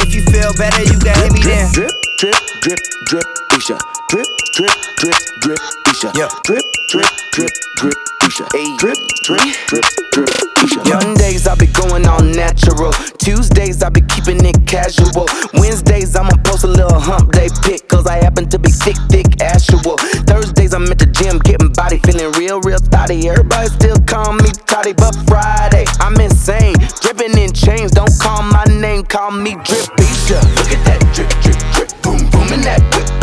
If 0.03 0.13
you 0.13 0.21
feel 0.27 0.51
better, 0.59 0.83
you 0.83 0.99
can 0.99 1.15
hit 1.15 1.31
me 1.31 1.43
then. 1.47 1.71
Drip, 1.71 1.95
drip, 2.19 2.35
drip, 2.59 2.79
drip, 3.07 3.23
drip, 3.23 3.55
Isha. 3.55 3.92
Drip, 4.09 4.27
drip, 4.53 4.71
drip, 4.97 5.15
drip, 5.41 5.59
Isha. 5.89 6.11
Yeah. 6.15 6.29
Drip, 6.43 6.63
drip, 6.89 7.07
drip, 7.31 7.49
drip, 7.77 7.93
Isha. 8.25 8.45
Drip, 8.77 8.97
drip, 9.23 9.39
drip, 9.67 9.85
drip, 10.11 10.29
Isha. 10.63 10.83
Mondays 10.85 11.47
I 11.47 11.55
be 11.55 11.67
going 11.67 12.05
all 12.07 12.21
natural. 12.21 12.91
Tuesdays 13.17 13.81
I 13.81 13.89
be 13.89 14.01
keeping 14.01 14.43
it 14.45 14.67
casual. 14.67 15.27
Wednesdays 15.53 16.15
I'ma 16.15 16.35
post 16.43 16.63
a 16.63 16.67
little 16.67 16.99
hump 16.99 17.31
day 17.31 17.49
pic. 17.63 17.87
Cause 17.87 18.05
I 18.05 18.17
happen 18.23 18.47
to 18.49 18.59
be 18.59 18.69
thick, 18.69 18.97
thick, 19.09 19.41
actual. 19.41 19.97
Thursdays 20.29 20.73
I'm 20.73 20.83
at 20.91 20.99
the 20.99 21.07
gym 21.07 21.39
getting 21.39 21.69
body 21.73 21.97
feeling 21.99 22.31
real, 22.33 22.61
real 22.61 22.79
thotty. 22.79 23.27
Everybody 23.27 23.69
still 23.69 23.97
call 24.05 24.33
me 24.33 24.49
Toddy, 24.67 24.93
but 24.93 25.15
Friday 25.27 25.85
I'm 25.99 26.19
insane. 26.19 26.75
Dripping 27.01 27.37
in 27.37 27.51
chains, 27.53 27.91
don't 27.91 28.13
call 28.19 28.43
my 28.43 28.65
name, 28.65 29.03
call 29.03 29.31
me 29.31 29.55
Drip 29.63 29.89
Isha. 29.97 30.39
Look 30.57 30.69
at 30.69 30.85
that 30.85 31.01
drip, 31.13 31.29
drip, 31.41 31.57
drip, 31.73 31.89
boom, 32.03 32.29
boom, 32.29 32.53
and 32.53 32.63
that 32.63 32.81
whip, 32.93 33.09
whip, 33.09 33.22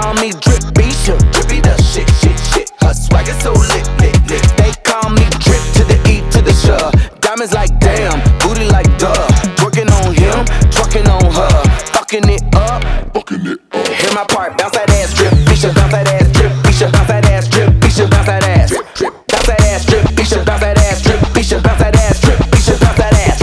Call 0.00 0.14
me 0.14 0.32
Drip 0.32 0.64
Isha. 0.80 1.12
Drippy 1.28 1.60
the 1.60 1.76
shit, 1.76 2.08
shit, 2.24 2.38
shit. 2.48 2.72
Her 2.80 2.94
swag 2.94 3.28
is 3.28 3.36
so 3.42 3.52
lit, 3.52 3.84
lit, 4.00 4.16
lit. 4.32 4.40
They 4.56 4.72
call 4.80 5.10
me 5.12 5.28
Drip 5.44 5.60
to 5.76 5.84
the 5.84 6.00
E 6.08 6.24
to 6.32 6.40
the 6.40 6.56
sh. 6.56 6.72
Diamonds 7.20 7.52
like 7.52 7.68
damn, 7.80 8.16
booty 8.40 8.64
like 8.72 8.88
duh. 8.96 9.12
Twerking 9.60 9.92
on 10.00 10.14
him, 10.16 10.40
twerking 10.72 11.04
on 11.04 11.28
her. 11.36 11.52
Fucking 11.92 12.30
it 12.32 12.42
up, 12.56 12.80
fucking 13.12 13.44
it 13.44 13.60
up. 13.72 13.84
Hear 14.00 14.12
my 14.14 14.24
part, 14.24 14.56
bounce 14.56 14.72
that 14.72 14.88
ass, 14.88 15.12
drip, 15.12 15.36
Isha, 15.52 15.68
bounce 15.74 15.92
that 15.92 16.08
ass, 16.08 16.32
drip, 16.32 16.52
Isha, 16.64 16.88
bounce 16.90 17.08
that 17.08 17.24
ass, 17.26 17.48
drip, 17.48 17.84
Isha, 17.84 18.08
bounce 18.08 18.26
that 18.26 18.42
ass, 18.42 18.70
drip, 18.70 18.94
drip. 18.94 19.12
Bounce 19.28 19.46
that 19.46 19.60
ass, 19.68 19.84
drip, 19.84 20.18
Isha, 20.18 20.44
bounce 20.48 20.60
that 20.62 20.78
ass, 20.78 21.02
drip, 21.02 21.36
Isha, 21.36 21.60
bounce 21.60 21.78
that 21.78 21.94
ass, 21.96 22.20
drip, 22.24 22.40
Isha, 22.56 22.74
bounce 22.80 22.96
that 22.96 23.14
ass, 23.20 23.38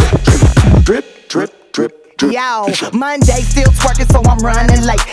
drip, 0.83 1.05
drip, 1.29 1.71
drip, 1.71 2.17
drip. 2.17 2.33
Yo, 2.33 2.65
Monday 2.97 3.45
still 3.45 3.69
twerking, 3.77 4.09
so 4.11 4.25
I'm 4.25 4.39
running 4.39 4.81
late. 4.81 5.05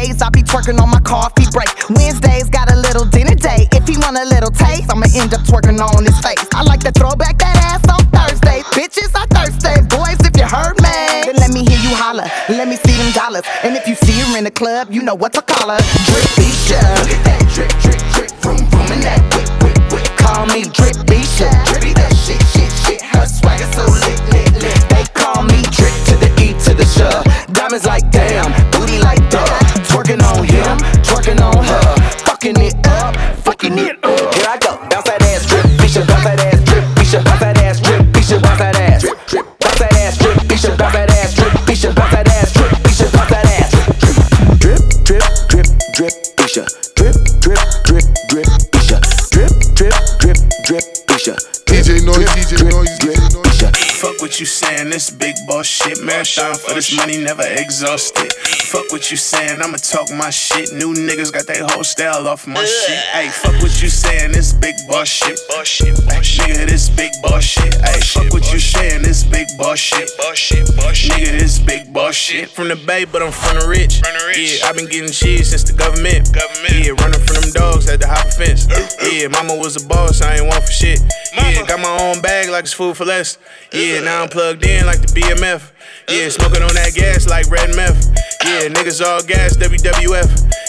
Tuesdays 0.00 0.22
I 0.22 0.30
be 0.30 0.42
twerking 0.42 0.80
on 0.80 0.90
my 0.90 1.00
coffee 1.00 1.46
break. 1.52 1.68
Wednesdays 1.90 2.48
got 2.48 2.70
a 2.72 2.76
little 2.76 3.04
dinner 3.04 3.34
date. 3.34 3.68
If 3.72 3.86
he 3.86 3.98
want 3.98 4.16
a 4.16 4.24
little 4.24 4.50
taste, 4.50 4.90
I'ma 4.90 5.06
end 5.14 5.34
up 5.34 5.42
twerking 5.42 5.78
on 5.80 6.04
his 6.04 6.18
face. 6.20 6.40
I 6.52 6.62
like 6.62 6.80
to 6.80 6.92
throw 6.92 7.14
back 7.14 7.38
that 7.38 7.56
ass 7.68 7.84
on 7.88 8.00
Thursday. 8.08 8.62
Bitches 8.72 9.12
are 9.14 9.26
thirsty. 9.28 9.76
Boys, 9.88 10.18
if 10.24 10.36
you 10.36 10.46
heard 10.46 10.80
me, 10.80 11.28
then 11.28 11.36
let 11.36 11.52
me 11.52 11.64
hear 11.64 11.78
you 11.80 11.94
holler. 11.94 12.28
Let 12.48 12.68
me 12.68 12.76
see 12.76 12.96
them 12.96 13.12
dollars. 13.12 13.44
And 13.62 13.76
if 13.76 13.86
you 13.86 13.94
see 13.94 14.16
her 14.20 14.38
in 14.38 14.44
the 14.44 14.50
club, 14.50 14.88
you 14.90 15.02
know 15.02 15.14
what 15.14 15.32
to 15.34 15.42
call 15.42 15.68
her. 15.68 15.80
Drip 16.08 16.28
Bisha. 16.38 16.80
Look 16.80 17.12
at 17.12 17.24
that 17.24 17.42
drip, 17.52 17.72
drip, 17.84 18.00
drip. 18.14 18.30
Vroom, 18.40 18.64
vroom, 18.72 18.88
and 18.92 19.02
that 19.04 19.20
whip, 19.34 19.48
whip, 19.60 19.76
whip. 19.92 20.06
Call 20.16 20.46
me 20.46 20.64
Drip 20.72 20.96
Bisha. 21.04 21.50
Drippy 21.68 21.92
that 21.94 22.16
shit, 22.16 22.40
shit, 22.54 22.72
shit. 22.84 23.00
Her 23.02 23.26
swagger 23.26 23.68
so 23.76 23.84
lit, 23.84 24.20
lit, 24.32 24.48
lit. 24.64 24.80
They 24.88 25.04
call 25.12 25.44
me 25.44 25.60
Drip 25.68 25.92
to 26.08 26.14
the 26.16 26.30
E 26.40 26.56
to 26.64 26.72
the 26.72 26.86
sh. 26.88 27.04
Diamonds 27.52 27.84
like 27.84 28.08
damn, 28.10 28.49
what 54.40 54.48
you 54.48 54.68
saying, 54.68 54.88
this 54.88 55.10
big 55.10 55.36
boss 55.46 55.66
shit. 55.66 56.02
Marathon 56.02 56.54
for 56.54 56.72
this 56.72 56.96
money, 56.96 57.22
never 57.22 57.42
exhausted. 57.44 58.32
Fuck 58.72 58.90
what 58.90 59.10
you 59.10 59.18
saying, 59.18 59.60
I'ma 59.60 59.76
talk 59.76 60.10
my 60.16 60.30
shit. 60.30 60.72
New 60.72 60.94
niggas 60.94 61.30
got 61.30 61.46
their 61.46 61.66
whole 61.66 61.84
style 61.84 62.26
off 62.26 62.46
my 62.46 62.64
shit. 62.64 62.96
Hey, 63.12 63.28
fuck 63.28 63.52
what 63.60 63.82
you 63.82 63.90
saying, 63.90 64.32
this 64.32 64.54
big 64.54 64.76
boss 64.88 65.08
shit. 65.08 65.38
Nigga, 65.50 66.66
this 66.66 66.88
big 66.88 67.12
boss 67.22 67.44
shit. 67.44 67.74
Hey, 67.84 68.00
fuck 68.00 68.32
what 68.32 68.50
you 68.50 68.58
saying, 68.58 69.02
this 69.02 69.24
big 69.24 69.46
boss 69.58 69.78
shit. 69.78 70.08
Nigga, 70.08 71.38
this 71.38 71.58
big 71.58 71.92
boss 71.92 72.14
shit. 72.14 72.48
From 72.48 72.68
the 72.68 72.76
bay, 72.76 73.04
but 73.04 73.22
I'm 73.22 73.32
from 73.32 73.58
the 73.58 73.68
rich. 73.68 74.00
Yeah, 74.00 74.68
i 74.68 74.72
been 74.72 74.86
getting 74.86 75.12
cheese 75.12 75.50
since 75.50 75.64
the 75.64 75.74
government. 75.74 76.30
Yeah, 76.72 76.96
running 76.96 77.20
from 77.20 77.42
them 77.42 77.50
dogs, 77.52 77.90
had 77.90 78.00
to 78.00 78.08
hop 78.08 78.32
fence. 78.32 78.66
Yeah, 79.04 79.28
mama 79.28 79.56
was 79.56 79.76
a 79.76 79.86
boss, 79.86 80.22
I 80.22 80.36
ain't 80.36 80.46
want 80.46 80.64
for 80.64 80.72
shit. 80.72 81.00
Yeah, 81.36 81.66
got 81.66 81.80
my 81.80 81.92
own 82.08 82.22
bag 82.22 82.48
like 82.48 82.64
it's 82.64 82.72
food 82.72 82.96
for 82.96 83.04
less. 83.04 83.36
Yeah, 83.72 84.00
now 84.00 84.22
I'm 84.22 84.29
plugged 84.30 84.64
in 84.64 84.86
like 84.86 85.00
the 85.00 85.20
BMF. 85.20 85.69
Yeah, 86.10 86.28
smoking 86.28 86.62
on 86.62 86.74
that 86.74 86.92
gas 86.94 87.28
like 87.28 87.46
red 87.50 87.74
meth. 87.76 88.10
Yeah, 88.42 88.66
niggas 88.66 88.98
all 89.04 89.22
gas, 89.22 89.56
WWF. 89.56 90.26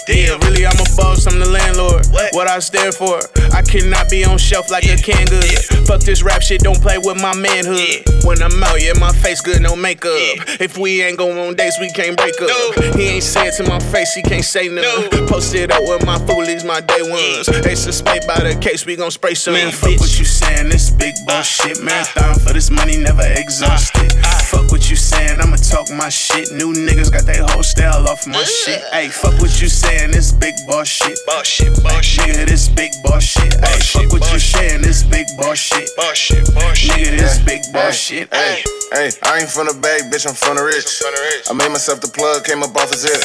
Yeah, 0.07 0.37
really, 0.45 0.65
I'm 0.65 0.77
a 0.77 0.85
boss, 0.97 1.25
I'm 1.25 1.39
the 1.39 1.49
landlord. 1.49 2.05
What 2.33 2.47
I 2.47 2.59
stand 2.59 2.93
for, 2.93 3.19
I 3.53 3.61
cannot 3.61 4.09
be 4.09 4.25
on 4.25 4.37
shelf 4.37 4.69
like 4.69 4.83
a 4.85 4.97
canned 4.97 5.29
good. 5.29 5.45
Fuck 5.87 6.01
this 6.01 6.21
rap 6.21 6.41
shit, 6.41 6.61
don't 6.61 6.81
play 6.81 6.97
with 6.97 7.21
my 7.21 7.33
manhood. 7.33 8.05
When 8.25 8.41
I'm 8.41 8.61
out, 8.63 8.81
yeah, 8.81 8.93
my 8.99 9.11
face 9.13 9.41
good, 9.41 9.61
no 9.61 9.75
makeup. 9.75 10.13
If 10.59 10.77
we 10.77 11.01
ain't 11.01 11.17
going 11.17 11.37
on 11.37 11.55
dates, 11.55 11.79
we 11.79 11.89
can't 11.91 12.17
break 12.17 12.35
up. 12.41 12.51
He 12.95 13.17
ain't 13.17 13.23
say 13.23 13.47
it 13.47 13.55
to 13.57 13.63
my 13.63 13.79
face, 13.79 14.13
he 14.13 14.21
can't 14.21 14.45
say 14.45 14.67
nothing. 14.67 15.27
Posted 15.27 15.71
up 15.71 15.81
with 15.81 16.05
my 16.05 16.19
foolies, 16.27 16.63
my 16.63 16.81
day 16.81 17.01
ones. 17.01 17.47
They 17.63 17.75
suspect 17.75 18.27
by 18.27 18.41
the 18.43 18.55
case, 18.59 18.85
we 18.85 18.95
gon' 18.95 19.11
spray 19.11 19.33
some. 19.33 19.53
Man, 19.53 19.71
fuck 19.71 19.97
what 19.99 20.19
you 20.19 20.25
saying, 20.25 20.69
this 20.69 20.89
big 20.89 21.15
boss 21.25 21.47
shit. 21.47 21.81
Marathon 21.81 22.35
for 22.39 22.53
this 22.53 22.69
money, 22.69 22.97
never 22.97 23.25
exhausted. 23.25 24.11
Fuck 24.51 24.71
what 24.71 24.89
you 24.89 24.97
saying, 25.11 25.39
I'ma 25.39 25.57
talk 25.57 25.91
my 25.91 26.09
shit. 26.09 26.51
New 26.51 26.71
niggas 26.73 27.11
got 27.11 27.25
their 27.25 27.43
whole 27.43 27.63
style 27.63 28.07
off 28.07 28.25
my 28.27 28.43
shit. 28.43 28.81
Hey, 28.91 29.09
fuck 29.09 29.35
what 29.41 29.53
you 29.61 29.67
saying, 29.67 30.11
this 30.11 30.31
big 30.31 30.55
boss 30.67 30.87
shit. 30.87 31.19
Boss 31.25 31.45
shit, 31.45 31.71
boss 31.83 32.05
shit. 32.05 32.25
Nigga, 32.25 32.47
this 32.47 32.69
big 32.69 32.91
boss 33.03 33.23
shit. 33.23 33.53
Hey, 33.59 33.79
fuck 33.91 34.11
what 34.11 34.23
you 34.31 34.39
saying, 34.39 34.81
this 34.81 35.03
big 35.03 35.27
boss 35.37 35.57
shit. 35.57 35.89
Boss 35.95 36.17
shit, 36.17 36.45
boss 36.55 36.77
shit. 36.77 36.95
Nigga, 36.95 37.19
this 37.19 37.39
big 37.39 37.61
boss 37.73 37.95
shit. 37.95 38.33
Hey, 38.33 38.63
hey, 38.93 39.09
I 39.23 39.39
ain't 39.41 39.49
from 39.49 39.67
the 39.67 39.75
bag, 39.75 40.11
bitch, 40.11 40.27
I'm 40.27 40.35
from 40.35 40.55
the 40.55 40.63
rich. 40.63 41.03
I 41.49 41.53
made 41.53 41.69
myself 41.69 41.99
the 41.99 42.07
plug, 42.07 42.45
came 42.45 42.63
up 42.63 42.75
off 42.75 42.91
a 42.91 42.97
zip. 42.97 43.19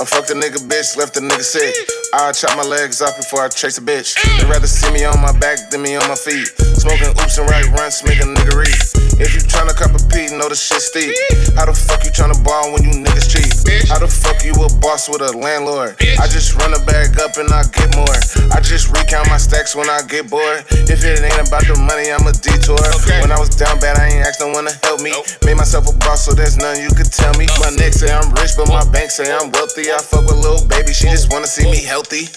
I 0.00 0.04
fucked 0.04 0.30
a 0.30 0.34
nigga 0.34 0.62
bitch, 0.64 0.96
left 0.96 1.16
a 1.16 1.20
nigga 1.20 1.44
sick. 1.44 1.74
I 2.14 2.32
chop 2.32 2.56
my 2.56 2.64
legs 2.64 3.02
off 3.02 3.16
before 3.16 3.44
I 3.44 3.48
chase 3.48 3.78
a 3.78 3.82
bitch. 3.82 4.16
They'd 4.38 4.48
rather 4.48 4.66
see 4.66 4.90
me 4.92 5.04
on 5.04 5.20
my 5.20 5.32
back 5.38 5.70
than 5.70 5.82
me 5.82 5.96
on 5.96 6.08
my 6.08 6.16
feet. 6.16 6.48
Smoking 6.80 7.12
oops 7.12 7.36
and 7.38 7.48
right 7.50 7.66
runs, 7.76 8.02
make 8.04 8.20
a 8.20 8.24
nigga 8.24 8.54
read. 8.56 8.78
If 9.20 9.34
you 9.34 9.42
tryna 9.42 9.74
cop 9.74 9.92
a 9.92 10.00
P, 10.08 10.30
know 10.30 10.48
the 10.48 10.54
shit 10.54 10.80
steep. 10.80 11.12
How 11.58 11.66
the 11.66 11.74
fuck 11.74 12.04
you 12.04 12.10
tryna 12.10 12.38
ball 12.44 12.72
when 12.72 12.84
you 12.84 13.02
niggas 13.02 13.26
cheap? 13.26 13.50
How 13.88 13.98
the 13.98 14.06
fuck 14.06 14.44
you 14.44 14.54
a 14.54 14.68
boss 14.78 15.08
with 15.08 15.22
a 15.22 15.32
landlord? 15.34 15.96
I 15.98 16.26
just 16.30 16.54
run 16.54 16.74
a 16.74 16.80
bag 16.86 17.18
up 17.18 17.36
and 17.36 17.50
I 17.50 17.66
get 17.74 17.90
more. 17.96 18.18
I 18.54 18.60
just 18.60 18.92
recount 18.94 19.28
my 19.28 19.38
stacks 19.38 19.74
when 19.74 19.90
I 19.90 20.02
get 20.06 20.30
bored. 20.30 20.64
If 20.70 21.02
it 21.02 21.18
ain't 21.18 21.48
about 21.48 21.66
the 21.66 21.74
money, 21.74 22.12
I'm 22.12 22.26
a 22.26 22.32
detour. 22.32 22.78
Okay. 23.02 23.20
When 23.20 23.32
I 23.32 23.38
was 23.38 23.50
down 23.50 23.80
bad, 23.80 23.98
I 23.98 24.06
ain't 24.06 24.26
asked 24.26 24.40
no 24.40 24.52
one 24.54 24.66
to 24.66 24.74
help 24.86 25.00
me. 25.00 25.12
Made 25.44 25.56
myself 25.56 25.88
a 25.88 25.94
boss, 25.98 26.24
so 26.26 26.34
there's 26.34 26.56
nothing 26.56 26.84
you 26.84 26.92
could 26.94 27.10
tell 27.10 27.34
me. 27.34 27.46
My 27.58 27.70
neck 27.74 27.92
say 27.92 28.12
I'm 28.12 28.30
rich, 28.38 28.54
but 28.56 28.68
my 28.68 28.84
bank 28.90 29.10
say 29.10 29.26
I'm 29.26 29.50
wealthy. 29.50 29.90
I 29.90 29.98
fuck 29.98 30.26
with 30.26 30.38
little 30.38 30.66
baby, 30.68 30.92
she 30.92 31.08
just 31.10 31.32
wanna 31.32 31.48
see 31.48 31.66
me 31.70 31.82
healthy. 31.82 32.28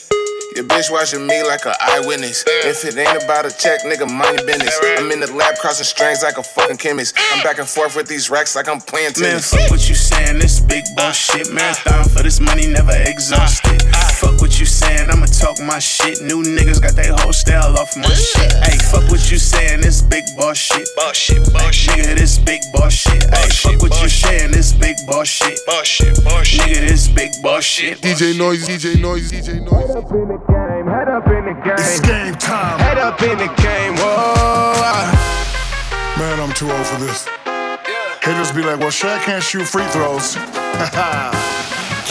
Your 0.55 0.65
bitch 0.65 0.91
watching 0.91 1.25
me 1.25 1.43
like 1.43 1.65
an 1.65 1.73
eyewitness. 1.79 2.43
If 2.45 2.83
it 2.83 2.97
ain't 2.97 3.23
about 3.23 3.45
a 3.45 3.55
check, 3.55 3.83
nigga, 3.83 4.03
mind 4.11 4.37
your 4.37 4.47
business. 4.47 4.77
I'm 4.97 5.09
in 5.09 5.21
the 5.21 5.31
lab 5.31 5.55
crossing 5.55 5.85
strings 5.85 6.23
like 6.23 6.37
a 6.37 6.43
fucking 6.43 6.75
chemist. 6.75 7.15
I'm 7.31 7.41
back 7.41 7.59
and 7.59 7.67
forth 7.67 7.95
with 7.95 8.07
these 8.07 8.29
racks 8.29 8.53
like 8.53 8.67
I'm 8.67 8.81
playing 8.81 9.13
Man, 9.21 9.39
fuck 9.39 9.71
what 9.71 9.87
you 9.87 9.95
saying, 9.95 10.39
this 10.39 10.59
big 10.59 10.83
boss 10.97 11.15
shit. 11.15 11.53
Marathon 11.53 12.01
uh, 12.01 12.03
for 12.03 12.23
this 12.23 12.41
money, 12.41 12.67
never 12.67 12.91
exhausted. 12.91 13.81
Uh, 13.83 13.91
uh. 13.95 14.11
Fuck 14.19 14.41
what 14.41 14.59
you 14.59 14.65
saying, 14.65 15.09
I'ma 15.09 15.25
talk 15.27 15.57
my 15.61 15.79
shit. 15.79 16.21
New 16.21 16.43
niggas 16.43 16.81
got 16.81 16.95
their 16.95 17.15
whole 17.15 17.33
style 17.33 17.77
off 17.77 17.95
my 17.95 18.11
shit. 18.11 18.51
Hey, 18.61 18.77
fuck 18.91 19.07
what 19.09 19.31
you 19.31 19.37
saying, 19.37 19.81
this 19.81 20.01
big 20.01 20.25
boss 20.37 20.57
shit. 20.57 20.87
Boss 20.97 21.15
shit, 21.15 21.41
boss 21.53 21.73
shit. 21.73 21.95
Nigga, 21.95 22.15
this 22.15 22.37
big 22.37 22.61
boss 22.73 22.91
shit. 22.91 23.23
Hey, 23.23 23.49
fuck 23.49 23.81
what 23.81 24.01
you 24.03 24.09
saying, 24.09 24.51
this 24.51 24.73
big 24.73 24.97
boss 25.07 25.27
shit. 25.27 25.59
Boss 25.65 25.87
shit, 25.87 26.23
boss 26.25 26.45
shit. 26.45 26.61
Nigga, 26.67 26.89
this 26.89 27.07
big 27.07 27.31
boss 27.41 27.63
shit. 27.63 28.01
DJ 28.01 28.37
Noise, 28.37 28.67
DJ 28.67 28.99
Noise, 28.99 29.31
DJ 29.31 29.63
Noise. 29.63 30.40
Head 30.87 31.09
up 31.09 31.27
in 31.27 31.45
the 31.45 31.53
game. 31.61 31.73
It's 31.77 31.99
game 31.99 32.35
time. 32.35 32.79
Head 32.79 32.97
up 32.97 33.21
in 33.21 33.37
the 33.37 33.47
game. 33.61 33.93
Whoa. 33.97 34.73
Man, 36.17 36.39
I'm 36.39 36.53
too 36.53 36.71
old 36.71 36.85
for 36.87 36.99
this. 36.99 37.27
Haters 38.21 38.51
be 38.51 38.63
like, 38.63 38.79
well, 38.79 38.89
Shaq 38.89 39.21
can't 39.21 39.43
shoot 39.43 39.65
free 39.65 39.85
throws. 39.87 40.35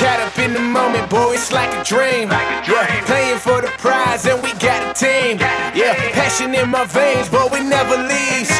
Cat 0.00 0.20
up 0.20 0.38
in 0.38 0.54
the 0.54 0.60
moment, 0.60 1.10
boy, 1.10 1.34
it's 1.34 1.52
like 1.52 1.68
a 1.74 1.84
dream. 1.84 2.30
Yeah, 2.30 3.04
playing 3.04 3.38
for 3.38 3.60
the 3.60 3.68
prize 3.78 4.24
and 4.26 4.42
we 4.42 4.52
got 4.54 4.80
a 4.86 4.94
team. 4.94 5.38
Yeah, 5.74 5.94
passion 6.12 6.54
in 6.54 6.70
my 6.70 6.84
veins, 6.86 7.28
but 7.28 7.52
we 7.52 7.60
never 7.62 7.96
leaves. 7.96 8.50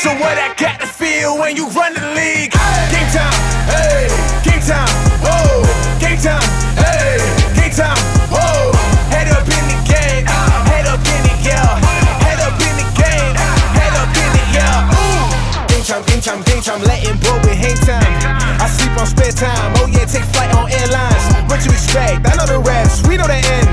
So 0.00 0.10
what 0.16 0.38
I 0.38 0.54
got 0.56 0.80
to 0.80 0.86
feel 0.86 1.38
when 1.38 1.56
you 1.56 1.68
run 1.70 1.92
the 1.92 2.06
league? 2.14 2.52
Game 2.94 3.10
time, 3.12 3.38
hey, 3.68 4.08
game 4.42 4.62
time, 4.62 4.88
whoa, 5.20 5.66
game 6.00 6.18
time, 6.18 6.48
hey, 6.80 7.18
game 7.54 7.72
time, 7.72 8.15
game 15.86 16.18
time, 16.18 16.42
game 16.42 16.62
time, 16.62 16.82
letting 16.82 17.14
boy 17.22 17.38
with 17.46 17.54
hang 17.54 17.78
time. 17.86 18.10
I 18.58 18.66
sleep 18.66 18.90
on 18.98 19.06
spare 19.06 19.30
time, 19.30 19.70
oh 19.78 19.86
yeah, 19.86 20.02
take 20.02 20.26
flight 20.34 20.50
on 20.50 20.66
airlines. 20.66 21.22
What 21.46 21.62
you 21.62 21.70
expect? 21.70 22.26
I 22.26 22.34
know 22.34 22.46
the 22.46 22.58
rest, 22.58 23.06
we 23.06 23.14
know 23.14 23.30
the 23.30 23.38
end. 23.38 23.70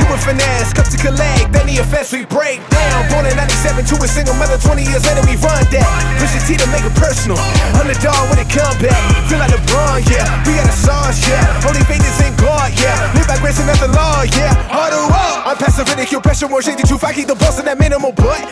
You 0.00 0.08
a 0.08 0.16
finesse, 0.16 0.72
cup 0.72 0.88
to 0.88 0.96
collect, 0.96 1.52
then 1.52 1.68
the 1.68 1.84
offense 1.84 2.16
we 2.16 2.24
break 2.24 2.64
down. 2.72 3.12
Born 3.12 3.28
in 3.28 3.36
97 3.36 3.84
to 3.92 3.94
a 4.00 4.08
single 4.08 4.32
mother, 4.40 4.56
20 4.56 4.80
years 4.80 5.04
later 5.04 5.20
we 5.28 5.36
run 5.44 5.68
that. 5.68 5.84
Push 6.16 6.32
the 6.32 6.40
T 6.48 6.56
to 6.56 6.64
make 6.72 6.80
it 6.80 6.96
personal. 6.96 7.36
Underdog 7.76 8.32
when 8.32 8.40
it 8.40 8.48
come 8.48 8.72
back. 8.80 8.96
Feel 9.28 9.36
like 9.36 9.52
LeBron, 9.52 10.08
yeah. 10.08 10.24
We 10.48 10.56
got 10.56 10.64
a 10.64 10.72
sauce, 10.72 11.20
yeah. 11.28 11.44
Only 11.68 11.84
faith 11.84 12.08
is 12.08 12.16
in 12.24 12.32
God, 12.40 12.72
yeah. 12.80 13.12
Live 13.12 13.28
by 13.28 13.36
grace 13.44 13.60
and 13.60 13.68
not 13.68 13.76
the 13.84 13.92
law, 13.92 14.24
yeah. 14.32 14.56
Hard 14.72 14.96
to 14.96 15.02
walk. 15.12 15.44
I'm 15.44 15.60
past 15.60 15.76
the 15.76 15.84
ridicule, 15.84 16.24
pressure, 16.24 16.48
more 16.48 16.64
shake 16.64 16.80
the 16.80 16.88
truth. 16.88 17.04
I 17.04 17.12
keep 17.12 17.28
the 17.28 17.36
boss 17.36 17.60
in 17.60 17.68
that 17.68 17.76
minimal, 17.76 18.16
but 18.16 18.47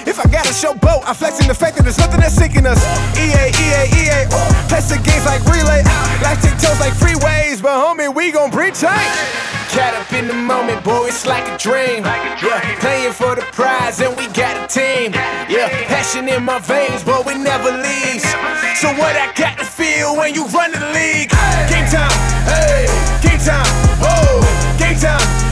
got 0.62 0.76
a 0.76 0.78
boat, 0.78 1.02
I'm 1.04 1.14
flexing 1.14 1.48
the 1.48 1.54
fact 1.54 1.76
that 1.76 1.82
there's 1.82 1.98
nothing 1.98 2.20
that's 2.20 2.34
sinking 2.34 2.66
us. 2.66 2.80
EA, 3.18 3.52
EA, 3.52 3.82
EA. 3.92 4.20
Plastic 4.68 5.02
games 5.04 5.24
like 5.26 5.44
relay. 5.44 5.82
Lactic 6.24 6.56
toes 6.56 6.80
like 6.80 6.94
freeways, 6.94 7.60
but 7.60 7.76
homie, 7.76 8.12
we 8.14 8.32
gon' 8.32 8.50
breathe 8.50 8.74
tight. 8.74 9.04
Cat 9.68 9.92
up 9.94 10.10
in 10.12 10.28
the 10.28 10.34
moment, 10.34 10.82
boy, 10.84 11.08
it's 11.08 11.26
like 11.26 11.44
a 11.48 11.58
dream. 11.58 12.04
Yeah, 12.40 12.60
playing 12.80 13.12
for 13.12 13.34
the 13.34 13.42
prize 13.52 14.00
and 14.00 14.16
we 14.16 14.28
got 14.32 14.56
a 14.56 14.66
team. 14.66 15.12
Yeah, 15.48 15.68
passion 15.88 16.28
in 16.28 16.44
my 16.44 16.58
veins, 16.60 17.04
but 17.04 17.26
we 17.26 17.36
never 17.36 17.70
leaves. 17.72 18.24
So 18.80 18.88
what 18.96 19.16
I 19.16 19.32
got 19.36 19.58
to 19.58 19.64
feel 19.64 20.16
when 20.16 20.34
you 20.34 20.46
run 20.48 20.72
the 20.72 20.80
league? 20.96 21.30
Game 21.68 21.88
time, 21.92 22.16
hey, 22.48 22.88
game 23.20 23.40
time, 23.40 23.68
whoa, 24.00 24.40
game 24.78 24.96
time, 24.96 25.45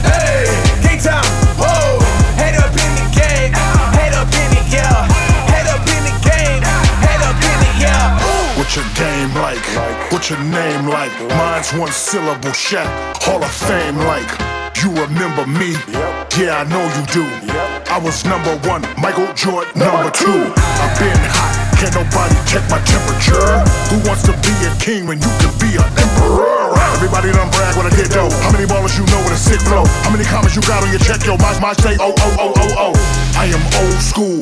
Your 10.29 10.39
name 10.39 10.87
like? 10.87 11.11
Mine's 11.37 11.71
one 11.73 11.91
syllable, 11.91 12.49
Shaq, 12.49 12.87
Hall 13.21 13.43
of 13.43 13.51
Fame 13.51 13.95
like. 13.97 14.25
you 14.81 14.89
remember 14.89 15.45
me? 15.45 15.73
Yeah, 16.33 16.61
I 16.61 16.63
know 16.65 16.81
you 16.97 17.05
do. 17.13 17.23
I 17.93 17.99
was 18.03 18.25
number 18.25 18.57
one, 18.67 18.81
Michael 18.97 19.31
Jordan 19.35 19.77
number 19.77 20.09
two. 20.09 20.51
I've 20.81 20.97
been 20.97 21.21
hot, 21.29 21.64
can't 21.79 21.95
nobody 21.95 22.35
check 22.47 22.63
my 22.71 22.79
temperature. 22.83 23.59
Who 23.91 23.97
wants 24.07 24.23
to 24.27 24.33
be 24.39 24.53
a 24.63 24.71
king 24.79 25.07
when 25.07 25.19
you 25.19 25.31
can 25.43 25.51
be 25.59 25.75
an 25.75 25.87
emperor? 25.97 26.71
Everybody 26.95 27.31
done 27.31 27.51
brag 27.51 27.75
when 27.75 27.85
I 27.87 27.93
get 27.95 28.11
dough. 28.11 28.31
How 28.43 28.51
many 28.51 28.65
ballers 28.65 28.95
you 28.95 29.05
know 29.11 29.19
with 29.27 29.35
a 29.35 29.41
sick 29.41 29.59
flow? 29.67 29.83
How 30.07 30.11
many 30.11 30.23
comments 30.23 30.55
you 30.55 30.63
got 30.63 30.83
on 30.83 30.89
your 30.89 31.03
check? 31.03 31.25
Yo, 31.27 31.35
my, 31.37 31.51
my 31.59 31.73
say, 31.73 31.97
oh, 31.99 32.15
oh, 32.15 32.35
oh, 32.39 32.53
oh, 32.55 32.91
oh. 32.91 32.93
I 33.35 33.51
am 33.51 33.63
old 33.83 33.99
school. 33.99 34.39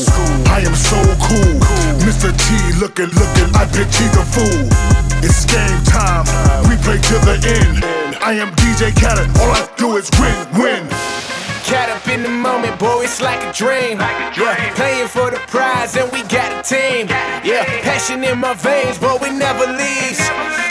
I 0.47 0.61
am 0.61 0.75
so 0.75 0.99
cool. 1.25 1.57
Mr. 2.05 2.29
T 2.29 2.45
looking, 2.77 3.09
looking, 3.17 3.49
I 3.57 3.65
picture 3.65 4.09
the 4.13 4.23
fool. 4.29 4.63
It's 5.25 5.45
game 5.49 5.81
time. 5.89 6.25
We 6.69 6.77
play 6.85 7.01
to 7.01 7.15
the 7.25 7.35
end. 7.41 7.83
I 8.21 8.33
am 8.33 8.51
DJ 8.55 8.93
Khaled. 8.93 9.27
All 9.41 9.51
I 9.51 9.67
do 9.77 9.97
is 9.97 10.09
win, 10.19 10.37
win. 10.61 11.22
Caught 11.63 11.89
up 11.89 12.07
in 12.09 12.23
the 12.23 12.29
moment, 12.29 12.77
boy, 12.77 13.03
it's 13.03 13.21
like 13.21 13.41
a 13.41 13.51
dream. 13.53 13.97
Yeah, 13.99 14.73
playing 14.75 15.07
for 15.07 15.31
the 15.31 15.39
prize, 15.47 15.95
and 15.95 16.11
we 16.11 16.21
got 16.23 16.51
a 16.51 16.61
team. 16.61 17.07
Yeah, 17.43 17.63
passion 17.81 18.23
in 18.23 18.37
my 18.39 18.53
veins, 18.53 18.97
but 18.99 19.21
we 19.21 19.31
never 19.31 19.65
leaves. 19.65 20.19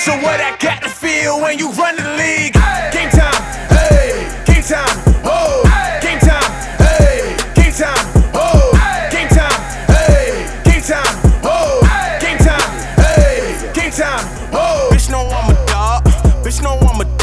So 0.05 0.12
what 0.20 0.38
I 0.40 0.55
got 0.61 0.83
to 0.83 0.90
feel 0.90 1.40
when 1.40 1.59
you 1.59 1.72
run 1.72 1.96
the 1.96 2.05
league? 2.20 2.52
Game 2.92 3.09
time, 3.09 3.40
hey, 3.72 4.28
game 4.44 4.62
time, 4.62 4.96
oh, 5.24 5.64
game 6.02 6.20
time, 6.20 6.50
hey, 6.78 7.37
game 7.57 7.72
time, 7.72 8.05
oh, 8.37 8.76
game 9.11 9.28
time, 9.28 9.61
hey, 9.96 10.44
game 10.62 10.83
time, 10.83 11.14
oh, 11.42 11.81
game 12.20 12.38
time, 12.38 12.68
hey, 13.00 13.72
game 13.72 13.90
time, 13.90 14.24
oh. 14.52 14.90
Bitch, 14.92 15.11
know 15.11 15.24
I'm 15.26 15.50
a 15.50 15.66
dog. 15.66 16.05
Bitch, 16.44 16.62
know 16.62 16.76
I'm 16.78 17.00
a 17.00 17.21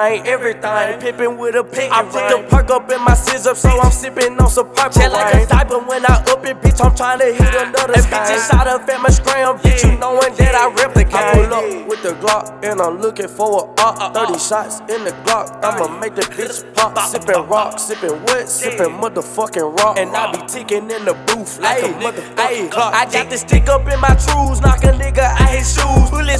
want 0.00 0.26
everything, 0.26 0.64
everything. 0.64 1.00
Pippin' 1.00 1.38
with 1.38 1.54
a 1.54 1.64
pick. 1.64 1.90
I 1.90 2.02
put 2.02 2.28
the 2.28 2.46
perk 2.48 2.70
up 2.70 2.90
in 2.90 3.00
my 3.02 3.14
scissor, 3.14 3.54
so 3.54 3.68
I'm 3.68 3.90
sipping 3.90 4.38
on 4.38 4.50
some 4.50 4.68
purple. 4.72 5.00
Just 5.00 5.12
like 5.12 5.34
a 5.34 5.46
diaper 5.46 5.78
when 5.78 6.04
I 6.04 6.14
up 6.28 6.44
it, 6.44 6.60
bitch. 6.60 6.84
I'm 6.84 6.94
trying 6.94 7.18
to 7.18 7.26
hit 7.26 7.54
another 7.54 7.94
And 7.94 8.04
bitch 8.04 8.34
inside 8.34 8.68
of 8.68 8.86
famous 8.86 9.16
scram, 9.16 9.58
bitch. 9.58 9.84
You 9.84 9.98
knowing 9.98 10.34
that 10.36 10.54
I 10.54 10.68
rip 10.72 10.94
the 10.94 11.04
game. 11.04 11.14
I 11.14 11.34
pull 11.34 11.54
up 11.54 11.88
with 11.88 12.02
the 12.02 12.12
Glock 12.20 12.64
and 12.64 12.80
I'm 12.80 13.00
looking 13.00 13.28
for 13.28 13.64
a 13.64 13.80
op. 13.80 13.98
Uh, 14.00 14.04
uh, 14.04 14.20
uh. 14.20 14.26
30 14.26 14.38
shots 14.38 14.80
in 14.80 15.04
the 15.04 15.12
Glock, 15.24 15.62
I'ma 15.64 15.98
make 15.98 16.14
the 16.14 16.22
bitch 16.22 16.62
pop. 16.74 16.96
Sippin' 16.98 17.48
rock, 17.48 17.76
sippin' 17.76 18.20
wet, 18.26 18.46
sippin' 18.46 18.98
motherfucking 19.00 19.78
rock. 19.78 19.98
And 19.98 20.10
I 20.10 20.32
be 20.32 20.46
ticking 20.46 20.90
in 20.90 21.04
the 21.04 21.14
booth 21.26 21.58
like 21.60 21.82
a 21.82 21.88
motherfucking 21.88 22.70
clock. 22.70 22.94
I 22.94 23.10
got 23.10 23.30
the 23.30 23.38
stick 23.38 23.68
up 23.68 23.86
in 23.88 24.00
my 24.00 24.14
trues, 24.16 24.60
knock 24.60 24.84
a 24.84 24.92
nigga 24.92 25.18
out 25.18 25.50
his 25.50 25.74
shoes. 25.74 26.10
Bullets 26.10 26.39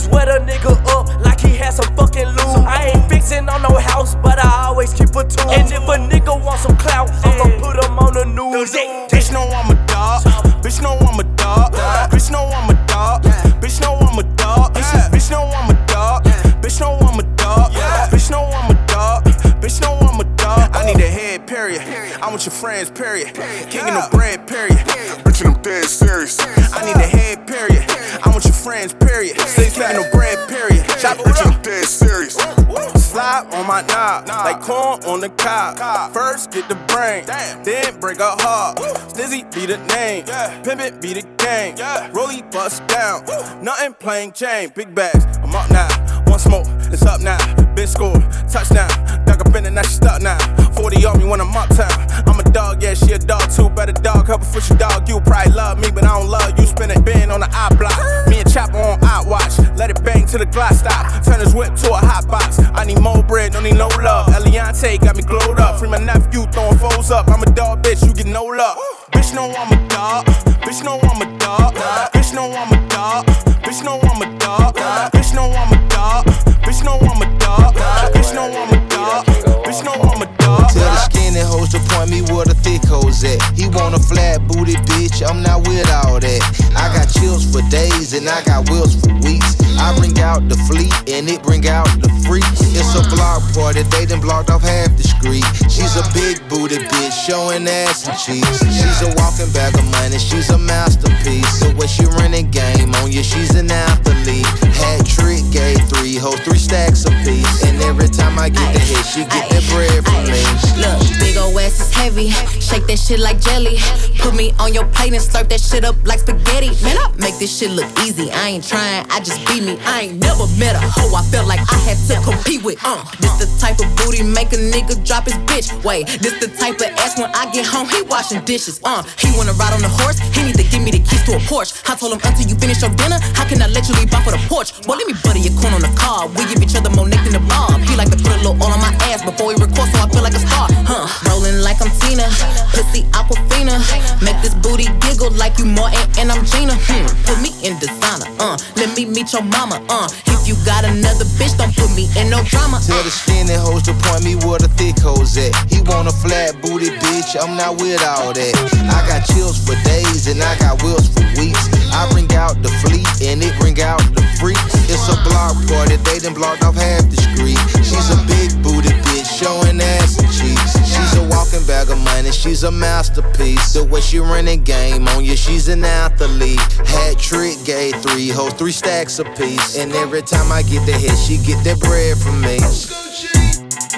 then 38.20 38.36
break 38.36 38.38
a 38.38 38.42
heart. 38.42 38.76
Snizzy 39.12 39.52
be 39.54 39.66
the 39.66 39.78
name, 39.94 40.24
Pimpin' 40.62 41.00
be 41.00 41.14
the 41.14 41.22
game. 41.38 41.74
Rolly 42.12 42.42
bust 42.50 42.86
down, 42.86 43.24
nothing 43.62 43.94
plain 43.94 44.32
Jane. 44.32 44.70
Big 44.74 44.94
bags, 44.94 45.24
I'm 45.38 45.54
up 45.54 45.70
now. 45.70 45.88
One 46.26 46.38
smoke, 46.38 46.66
it's 46.92 47.02
up 47.02 47.20
now. 47.20 47.38
Big 47.74 47.88
score, 47.88 48.14
touchdown. 48.48 48.90
Dug 49.24 49.46
up 49.46 49.54
in 49.54 49.66
it, 49.66 49.70
now 49.70 49.82
she 49.82 49.94
stuck 49.94 50.22
now. 50.22 50.38
40 50.74 51.04
on 51.06 51.18
me 51.18 51.24
when 51.24 51.40
I'm 51.40 51.54
uptown. 51.56 51.90
I'm 52.28 52.38
a 52.38 52.44
dog, 52.44 52.82
yeah, 52.82 52.94
she 52.94 53.12
a 53.12 53.18
dog 53.18 53.50
too. 53.50 53.68
Better 53.70 53.92
dog, 53.92 54.26
Help 54.26 54.28
her 54.28 54.38
before 54.38 54.60
she 54.60 54.74
dog 54.74 55.08
you. 55.08 55.20
Probably 55.20 55.52
love 55.52 55.78
me, 55.78 55.90
but 55.90 56.04
I 56.04 56.18
don't 56.18 56.28
love 56.28 56.58
you. 56.58 56.66
Spin 56.66 56.90
it, 56.90 57.04
bend 57.04 57.32
on 57.32 57.40
the 57.40 57.48
eye 57.50 57.74
block. 57.76 57.98
Me 58.28 58.40
and 58.40 58.52
Chopper 58.52 58.78
on 58.78 59.02
eye 59.02 59.22
watch. 59.26 59.58
Let 59.76 59.90
it 59.90 60.02
bang 60.04 60.26
till 60.26 60.38
the 60.38 60.46
glass 60.46 60.80
stop. 60.80 61.24
Turn 61.24 61.40
his 61.40 61.54
whip 61.54 61.74
to 61.74 61.92
a 61.92 61.96
hot 61.96 62.26
box. 62.28 62.58
I 62.74 62.84
need 62.84 63.00
more 63.00 63.22
bread, 63.22 63.52
don't 63.52 63.64
need 63.64 63.76
no 63.76 63.88
love. 64.02 64.29
Eliantte 64.70 65.00
got 65.00 65.16
me 65.16 65.22
glowed 65.22 65.58
up. 65.58 65.78
Free 65.78 65.88
my 65.88 65.98
nephew, 65.98 66.46
throwing 66.52 66.78
foes 66.78 67.10
up. 67.10 67.28
I'm 67.28 67.42
a 67.42 67.46
dog, 67.46 67.82
bitch, 67.82 68.06
you 68.06 68.14
get 68.14 68.26
no 68.26 68.44
love. 68.44 68.78
Bitch, 69.10 69.34
know 69.34 69.52
I'm 69.56 69.72
a 69.72 69.88
dog. 69.88 70.26
Bitch, 70.62 70.84
know 70.84 71.00
I'm 71.02 71.22
a 71.22 71.38
dog. 71.38 71.74
Bitch, 72.12 72.34
know 72.34 72.50
I'm 72.52 72.72
a 72.72 72.88
dog. 72.88 73.26
Bitch, 73.26 73.84
know 73.84 74.00
I'm 74.00 74.22
a 74.22 74.38
dog. 74.38 74.74
Bitch, 75.12 75.34
know 75.34 75.50
I'm 75.50 75.72
a 75.72 75.88
dog. 75.88 76.24
Bitch, 76.62 76.84
know 76.84 77.00
I'm 77.00 77.22
a 77.22 77.38
dog. 77.38 77.74
Bitch, 78.14 78.34
know 78.34 78.46
I'm 78.46 78.70
a 78.70 78.88
dog. 78.88 79.26
Bitch, 79.26 79.84
know 79.84 79.92
I'm 79.92 80.22
a 80.22 80.26
dog. 80.38 80.68
Tell 80.70 80.90
the 80.90 80.96
skinny 81.10 81.40
hoes 81.40 81.70
to 81.70 81.80
point 81.90 82.10
me 82.10 82.22
where 82.32 82.44
the 82.44 82.54
thick 82.54 82.84
hoes 82.84 83.24
at. 83.24 83.42
He 83.58 83.66
want 83.68 83.94
a 83.94 83.98
flat 83.98 84.46
booty 84.46 84.74
bitch, 84.86 85.28
I'm 85.28 85.42
not 85.42 85.66
with 85.66 85.90
all 85.90 86.20
that. 86.20 86.40
I 86.76 86.94
got 86.94 87.08
chills 87.10 87.44
for 87.50 87.62
days 87.70 88.12
and 88.12 88.28
I 88.28 88.42
got 88.44 88.70
wheels 88.70 88.94
for 88.94 89.12
weeks. 89.26 89.59
I 89.80 89.96
bring 89.96 90.18
out 90.20 90.46
the 90.48 90.56
fleet 90.68 90.92
and 91.08 91.24
it 91.28 91.42
bring 91.42 91.66
out 91.66 91.88
the 92.04 92.12
freaks. 92.28 92.60
It's 92.76 92.92
a 92.92 93.02
block 93.08 93.40
party, 93.56 93.82
they 93.88 94.04
done 94.04 94.20
blocked 94.20 94.50
off 94.50 94.62
half 94.62 94.92
the 94.96 95.04
street. 95.08 95.44
She's 95.72 95.96
a 95.96 96.04
big 96.12 96.36
booty 96.48 96.76
bitch, 96.76 97.16
showing 97.16 97.66
ass 97.66 98.06
and 98.06 98.18
cheeks. 98.20 98.60
She's 98.60 99.00
a 99.00 99.08
walking 99.16 99.48
bag 99.56 99.72
of 99.74 99.88
money, 99.90 100.18
she's 100.18 100.50
a 100.50 100.58
masterpiece. 100.58 101.60
The 101.60 101.74
way 101.80 101.88
she 101.88 102.04
running 102.20 102.50
game 102.50 102.92
on 103.00 103.10
you, 103.10 103.22
she's 103.22 103.56
an 103.56 103.70
athlete. 103.70 104.46
Hat 104.80 105.04
trick, 105.06 105.44
gave 105.52 105.78
three 105.88 106.16
hoes, 106.16 106.40
three 106.40 106.58
stacks 106.58 107.04
apiece. 107.04 107.62
And 107.64 107.80
every 107.82 108.08
time 108.08 108.38
I 108.38 108.48
get 108.48 108.72
the 108.72 108.80
hit, 108.80 109.04
she 109.06 109.20
get 109.24 109.48
that 109.50 109.64
bread 109.70 110.02
from 110.04 110.24
me. 110.24 110.40
Look, 110.80 110.98
big 111.20 111.36
ol' 111.36 111.58
ass 111.60 111.80
is 111.80 111.92
heavy. 111.94 112.30
Shake 112.60 112.86
that 112.86 112.98
shit 112.98 113.20
like 113.20 113.40
jelly. 113.40 113.78
Put 114.18 114.34
me 114.34 114.52
on 114.58 114.72
your 114.72 114.86
plate 114.86 115.12
and 115.12 115.22
slurp 115.22 115.48
that 115.50 115.60
shit 115.60 115.84
up 115.84 115.96
like 116.04 116.20
spaghetti. 116.20 116.70
Man, 116.82 116.96
I 116.96 117.12
make 117.18 117.38
this 117.38 117.52
shit 117.56 117.70
look 117.70 117.88
easy. 118.04 118.30
I 118.30 118.48
ain't 118.56 118.64
trying, 118.64 119.06
I 119.10 119.20
just 119.20 119.44
be 119.46 119.60
me. 119.60 119.78
I 119.84 120.08
ain't 120.08 120.18
never 120.18 120.46
met 120.58 120.76
a 120.76 120.80
hoe 120.80 121.14
I 121.14 121.22
felt 121.30 121.46
like 121.46 121.60
I 121.60 121.78
had 121.84 121.98
to 122.08 122.20
compete 122.24 122.62
with. 122.62 122.78
Uh, 122.84 123.04
this 123.20 123.32
the 123.40 123.46
type 123.60 123.78
of 123.80 123.88
booty 123.96 124.22
make 124.22 124.52
a 124.52 124.60
nigga 124.60 124.96
drop 125.04 125.24
his 125.24 125.34
bitch. 125.48 125.68
Wait, 125.84 126.06
this 126.20 126.38
the 126.40 126.48
type 126.56 126.80
of 126.80 126.88
ass 126.96 127.18
when 127.18 127.30
I 127.34 127.50
get 127.52 127.66
home, 127.66 127.88
he 127.88 128.02
washing 128.02 128.44
dishes. 128.44 128.80
Uh, 128.84 129.02
he 129.18 129.28
wanna 129.36 129.52
ride 129.54 129.72
on 129.72 129.82
the 129.82 129.88
horse, 129.88 130.18
he 130.34 130.42
need 130.44 130.56
to 130.56 130.64
give 130.64 130.82
me 130.82 130.90
the 130.90 131.00
keys 131.00 131.24
to 131.24 131.36
a 131.36 131.40
Porsche. 131.50 131.72
I 131.88 131.96
told 131.96 132.12
him 132.12 132.20
until 132.24 132.46
you 132.46 132.56
finish 132.56 132.80
your 132.82 132.90
dinner, 132.94 133.18
how 133.34 133.48
can 133.48 133.60
I 133.62 133.68
let 133.68 133.88
you 133.88 133.94
leave 133.94 134.12
off 134.14 134.24
for 134.24 134.32
the 134.32 134.42
porch? 134.48 134.69
Boy, 134.86 134.96
let 134.96 135.06
me 135.06 135.14
butter 135.22 135.38
your 135.38 135.52
corn 135.60 135.74
on 135.74 135.82
the 135.82 135.92
car. 135.98 136.28
We 136.32 136.46
give 136.48 136.62
each 136.62 136.74
other 136.74 136.90
more 136.90 137.08
neck 137.08 137.22
than 137.24 137.36
the 137.36 137.44
bob. 137.44 137.80
He 137.84 137.96
like 137.96 138.10
to 138.10 138.16
put 138.16 138.32
a 138.32 138.40
little 138.40 138.56
oil 138.62 138.72
on 138.72 138.80
my 138.80 138.94
ass 139.12 139.20
before 139.24 139.52
he 139.52 139.56
records, 139.60 139.92
so 139.92 140.00
I 140.00 140.08
feel 140.08 140.22
like 140.22 140.34
a 140.34 140.42
star. 140.42 140.68
Huh? 140.88 141.04
Rolling 141.28 141.60
like 141.60 141.82
I'm 141.82 141.92
Tina, 142.00 142.24
pussy 142.72 143.04
Aquafina. 143.12 143.76
Make 144.24 144.38
this 144.40 144.54
booty 144.54 144.88
giggle 145.04 145.30
like 145.36 145.58
you 145.58 145.66
Martin 145.66 146.00
and 146.16 146.32
I'm 146.32 146.44
Gina. 146.46 146.76
Hmm. 146.88 147.06
Put 147.28 147.38
me 147.44 147.52
in 147.66 147.76
designer. 147.76 148.30
Uh, 148.40 148.56
let 148.76 148.96
me 148.96 149.04
meet 149.04 149.32
your 149.32 149.44
mama. 149.44 149.82
Uh, 149.90 150.08
if 150.32 150.48
you 150.48 150.56
got 150.64 150.84
another 150.84 151.28
bitch, 151.36 151.56
don't 151.58 151.74
put 151.76 151.92
me 151.92 152.08
in 152.16 152.30
no 152.30 152.40
drama. 152.48 152.80
Tell 152.80 153.02
the 153.04 153.12
skinny 153.12 153.54
hoes 153.58 153.84
to 153.84 153.92
point 154.06 154.24
me 154.24 154.36
where 154.46 154.58
the 154.58 154.70
thick 154.80 154.96
hoes 154.96 155.36
at. 155.36 155.52
He 155.68 155.82
want 155.84 156.08
a 156.08 156.14
flat 156.14 156.56
booty 156.62 156.88
bitch, 156.88 157.36
I'm 157.36 157.56
not 157.56 157.80
with 157.80 158.00
all 158.06 158.32
that. 158.32 158.54
I 158.88 159.04
got 159.04 159.26
chills 159.28 159.60
for 159.60 159.76
days 159.84 160.26
and 160.26 160.40
I 160.40 160.56
got 160.56 160.80
wheels 160.82 161.12
for 161.12 161.24
weeks. 161.36 161.68
I 161.92 162.08
bring 162.12 162.32
out 162.32 162.62
the 162.62 162.72
fleet 162.80 163.08
and 163.20 163.42
it 163.42 163.52
bring 163.60 163.80
out 163.80 164.00
the 164.16 164.24
freaks. 164.40 164.59
It's 164.90 165.06
a 165.08 165.16
block 165.22 165.54
party, 165.68 165.96
they 165.96 166.18
done 166.18 166.34
blocked 166.34 166.64
off 166.64 166.74
half 166.74 167.08
the 167.08 167.16
street. 167.16 167.58
She's 167.84 168.10
a 168.10 168.18
big 168.26 168.50
booty 168.62 168.90
bitch, 169.06 169.28
showing 169.38 169.80
ass 169.80 170.18
and 170.18 170.28
cheeks. 170.32 170.74
She's 170.82 171.14
a 171.16 171.24
walking 171.28 171.64
bag 171.66 171.90
of 171.90 171.98
money, 171.98 172.32
she's 172.32 172.64
a 172.64 172.70
masterpiece. 172.70 173.72
The 173.72 173.84
way 173.84 174.00
she 174.00 174.18
running 174.18 174.62
game 174.62 175.06
on 175.08 175.24
you, 175.24 175.36
she's 175.36 175.68
an 175.68 175.84
athlete. 175.84 176.60
Hat 176.86 177.18
trick, 177.18 177.56
gave 177.64 177.94
three 178.02 178.28
hoes, 178.28 178.52
three 178.54 178.72
stacks 178.72 179.18
apiece. 179.18 179.78
And 179.78 179.92
every 179.92 180.22
time 180.22 180.50
I 180.50 180.62
get 180.62 180.84
the 180.86 180.92
hit, 180.92 181.16
she 181.16 181.38
get 181.38 181.62
that 181.64 181.78
bread 181.80 182.18
from 182.18 182.40
me. 182.40 182.58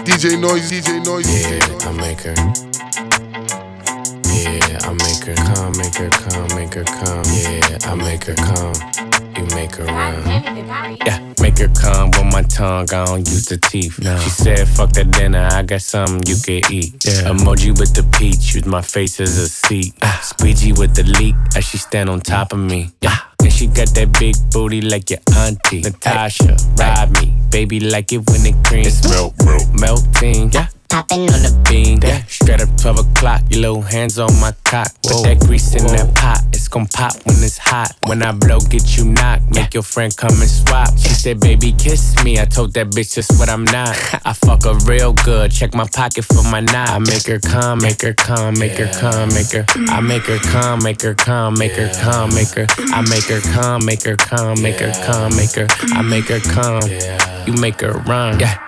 DJ 0.05 0.39
Noise, 0.39 0.71
DJ 0.71 1.05
Noise. 1.05 1.31
Yeah, 1.31 1.89
I 1.89 1.93
make 1.93 2.21
her. 2.21 2.35
Yeah, 4.29 4.79
I 4.83 4.93
make 4.93 5.25
her 5.25 5.35
come, 5.55 5.73
make 5.79 5.95
her 5.95 6.11
come, 6.11 6.49
make 6.59 6.75
her 6.75 6.85
come. 6.85 7.25
Yeah, 7.33 7.79
I 7.87 7.95
make 7.95 8.25
her 8.25 8.35
come. 8.35 9.12
You 9.37 9.45
make 9.55 9.75
her 9.77 9.85
run. 9.85 10.27
Yeah, 11.07 11.35
make 11.41 11.59
her 11.59 11.69
come 11.69 12.11
with 12.11 12.33
my 12.33 12.43
tongue. 12.43 12.93
I 12.93 13.05
don't 13.05 13.29
use 13.29 13.47
the 13.47 13.57
teeth. 13.57 13.99
No. 13.99 14.19
She 14.19 14.31
said, 14.31 14.69
fuck 14.69 14.93
that 14.93 15.11
dinner. 15.11 15.49
I 15.51 15.63
got 15.63 15.83
something 15.83 16.23
you 16.27 16.37
can 16.37 16.71
eat. 16.73 17.05
Yeah. 17.05 17.31
Emoji 17.31 17.79
with 17.79 17.95
the 17.95 18.03
peach. 18.19 18.55
Use 18.55 18.67
my 18.67 18.83
face 18.83 19.21
as 19.21 19.39
a 19.39 19.49
seat. 19.49 19.95
Ah. 20.03 20.21
Squeegee 20.23 20.73
with 20.73 20.95
the 20.95 21.05
leak 21.05 21.35
as 21.57 21.65
she 21.65 21.79
stand 21.79 22.11
on 22.11 22.21
top 22.21 22.53
of 22.53 22.59
me. 22.59 22.91
Yeah. 23.01 23.17
And 23.41 23.53
she 23.53 23.67
got 23.67 23.89
that 23.95 24.17
big 24.19 24.37
booty 24.53 24.83
like 24.83 25.11
your 25.11 25.21
auntie. 25.37 25.81
Natasha, 25.81 26.57
ride 26.77 27.11
me. 27.13 27.35
Baby 27.51 27.81
like 27.81 28.13
it 28.13 28.29
when 28.29 28.45
it 28.47 28.65
cream. 28.65 28.87
It's 28.87 29.09
milk, 29.09 29.35
milk. 29.45 29.63
Melting. 29.81 30.53
Yeah 30.53 30.69
popping 30.93 31.23
on 31.33 31.41
the 31.41 31.53
bean. 31.69 31.99
Yeah, 32.03 32.23
straight 32.29 32.61
up 32.61 32.69
12 32.77 32.99
o'clock. 32.99 33.41
Your 33.49 33.61
little 33.63 33.81
hands 33.81 34.19
on 34.19 34.29
my 34.39 34.53
cock. 34.65 34.93
Put 35.03 35.25
that 35.25 35.41
grease 35.41 35.75
in 35.75 35.85
Whoa. 35.85 35.97
that 35.97 36.15
pot. 36.15 36.45
It's 36.53 36.69
gon' 36.69 36.87
pop 36.87 37.15
when 37.25 37.37
it's 37.41 37.57
hot. 37.57 37.97
When 38.07 38.23
I 38.23 38.33
blow, 38.33 38.61
get 38.61 38.97
you 38.99 39.07
knocked. 39.07 39.49
Make 39.57 39.73
your 39.73 39.83
friend 39.83 40.15
come 40.15 40.37
and 40.39 40.51
swap. 40.51 40.91
She 40.99 41.09
said, 41.09 41.41
baby, 41.41 41.73
kiss 41.73 42.23
me. 42.23 42.39
I 42.39 42.45
told 42.45 42.75
that 42.75 42.89
bitch 42.89 43.15
just 43.15 43.33
what 43.39 43.49
I'm 43.49 43.65
not. 43.65 43.97
I 44.27 44.35
fuck 44.35 44.65
her 44.65 44.77
real 44.85 45.15
good. 45.25 45.51
Check 45.51 45.73
my 45.75 45.89
pocket 45.89 46.27
for 46.27 46.43
my 46.53 46.61
knot. 46.61 46.91
I 46.91 46.99
make 46.99 47.27
her 47.27 47.41
come, 47.41 47.81
make 47.81 48.03
her 48.03 48.13
come, 48.13 48.59
make 48.59 48.77
her 48.77 48.93
come, 48.93 49.31
make 49.33 49.51
her. 49.53 49.65
I 49.89 50.01
make 50.01 50.27
her 50.27 50.39
come, 50.41 50.83
make 50.83 51.01
her 51.01 51.15
come, 51.15 51.55
make 51.55 51.73
her 51.73 51.91
come, 52.03 52.35
make 52.35 52.53
her. 52.53 52.67
I 52.93 53.01
make 53.09 53.25
her 53.33 53.41
come, 53.41 53.87
make 53.87 54.03
her 54.03 54.17
come, 54.17 54.61
make 54.61 54.81
her 54.81 54.93
come, 55.07 55.37
make 55.37 55.55
her. 55.57 55.67
I 55.97 56.03
make 56.03 56.29
her 56.29 56.41
come. 56.41 56.85
You 57.47 57.55
make 57.61 57.81
her 57.81 57.93
run. 58.05 58.39
Yeah. 58.39 58.59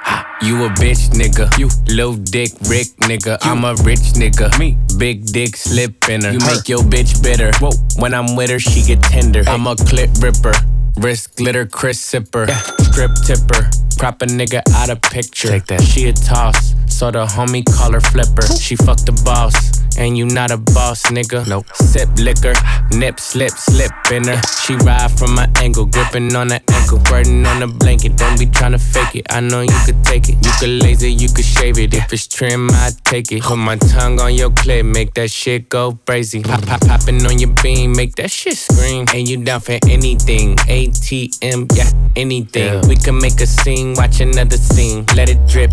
You 0.42 0.64
a 0.64 0.68
bitch 0.68 1.10
nigga. 1.10 1.46
You 1.58 1.70
low 1.94 2.16
dick 2.16 2.50
Rick 2.68 2.88
nigga. 3.00 3.42
You. 3.44 3.50
I'm 3.50 3.64
a 3.64 3.74
rich 3.82 4.14
nigga. 4.18 4.58
Me 4.58 4.76
big 4.98 5.26
dick 5.26 5.56
slip 5.56 6.08
in 6.08 6.24
her. 6.24 6.32
You 6.32 6.38
make 6.40 6.68
your 6.68 6.80
bitch 6.80 7.22
bitter. 7.22 7.52
Whoa. 7.58 7.70
When 7.98 8.12
I'm 8.12 8.36
with 8.36 8.50
her, 8.50 8.58
she 8.58 8.82
get 8.82 9.02
tender. 9.02 9.44
Hey. 9.44 9.52
I'm 9.52 9.66
a 9.66 9.76
clip 9.76 10.10
ripper. 10.20 10.52
Wrist 10.98 11.36
glitter, 11.36 11.66
Chris 11.66 11.98
sipper. 12.00 12.48
Yeah. 12.48 12.60
Strip 12.90 13.12
tipper. 13.24 13.70
Prop 13.96 14.22
a 14.22 14.26
nigga 14.26 14.62
out 14.74 14.90
of 14.90 15.00
picture. 15.02 15.48
Take 15.48 15.66
that. 15.66 15.82
She 15.82 16.08
a 16.08 16.12
toss. 16.12 16.74
So 16.88 17.10
the 17.10 17.26
homie 17.26 17.64
call 17.64 17.92
her 17.92 18.00
flipper. 18.00 18.46
She 18.58 18.76
fuck 18.76 18.98
the 18.98 19.12
boss. 19.24 19.83
And 19.98 20.18
you 20.18 20.26
not 20.26 20.50
a 20.50 20.56
boss, 20.56 21.04
nigga. 21.06 21.46
Nope. 21.46 21.66
Sip 21.74 22.08
liquor, 22.18 22.54
nip, 22.90 23.20
slip, 23.20 23.50
slip 23.52 23.92
in 24.10 24.24
her. 24.24 24.40
She 24.62 24.74
ride 24.76 25.10
from 25.10 25.34
my 25.34 25.48
angle, 25.56 25.86
gripping 25.86 26.34
on 26.34 26.48
the 26.48 26.60
ankle, 26.72 26.98
burden 26.98 27.46
on 27.46 27.60
the 27.60 27.66
blanket. 27.66 28.16
Don't 28.16 28.38
be 28.38 28.46
trying 28.46 28.72
to 28.72 28.78
fake 28.78 29.14
it. 29.14 29.26
I 29.30 29.40
know 29.40 29.60
you 29.60 29.78
could 29.84 30.02
take 30.04 30.28
it. 30.28 30.36
You 30.44 30.52
could 30.58 30.82
laser, 30.82 31.08
you 31.08 31.28
could 31.28 31.44
shave 31.44 31.78
it. 31.78 31.94
If 31.94 32.12
it's 32.12 32.26
trim, 32.26 32.70
I 32.70 32.90
take 33.04 33.30
it. 33.30 33.42
Put 33.42 33.56
my 33.56 33.76
tongue 33.76 34.20
on 34.20 34.34
your 34.34 34.50
clip, 34.50 34.84
make 34.84 35.14
that 35.14 35.30
shit 35.30 35.68
go 35.68 35.98
crazy. 36.06 36.42
Pop, 36.42 36.66
pop, 36.66 36.80
popping 36.80 37.24
on 37.26 37.38
your 37.38 37.50
beam, 37.62 37.92
make 37.92 38.16
that 38.16 38.30
shit 38.30 38.56
scream. 38.56 39.06
And 39.14 39.28
you 39.28 39.44
down 39.44 39.60
for 39.60 39.78
anything? 39.88 40.56
ATM, 40.56 41.70
yeah, 41.76 41.90
anything. 42.16 42.82
Yeah. 42.82 42.86
We 42.88 42.96
can 42.96 43.18
make 43.18 43.40
a 43.40 43.46
scene, 43.46 43.94
watch 43.94 44.20
another 44.20 44.56
scene. 44.56 45.04
Let 45.14 45.28
it 45.28 45.46
drip, 45.46 45.70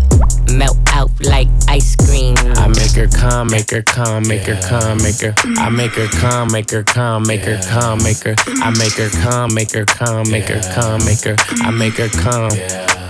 melt 0.52 0.78
out 0.92 1.10
like 1.24 1.48
ice 1.68 1.96
cream. 1.96 2.36
I 2.38 2.68
make 2.68 2.92
her 2.92 3.08
calm, 3.08 3.48
make 3.48 3.70
her 3.70 3.82
calm 3.82 4.11
come, 4.12 4.28
make 4.28 4.42
her 4.42 4.60
come, 4.60 4.98
make 5.02 5.20
her. 5.20 5.34
I 5.58 5.70
make 5.70 5.92
her 5.92 6.06
come, 6.08 6.52
make 6.52 6.70
her 6.70 6.82
come, 6.82 7.22
make 7.26 7.44
her 7.44 7.58
come, 7.62 8.02
make 8.02 8.22
her. 8.24 8.34
I 8.46 8.70
make 8.78 8.92
her 8.94 9.08
come, 9.08 9.54
make 9.54 9.72
her 9.72 9.84
come, 9.86 10.30
make 10.30 10.48
her 10.48 10.60
come, 10.74 11.04
make 11.04 11.24
her. 11.24 11.36
I 11.62 11.70
make 11.70 11.94
her 11.94 12.08
come. 12.08 12.52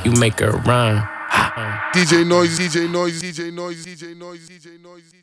You 0.04 0.12
make 0.12 0.38
her 0.38 0.52
run. 0.52 1.02
DJ 1.92 2.26
Noise, 2.26 2.58
DJ 2.58 2.90
Noise, 2.90 3.20
DJ 3.22 3.52
Noise, 3.52 3.84
DJ 3.84 4.16
Noise, 4.16 4.48
DJ 4.48 4.82
Noise. 4.82 5.21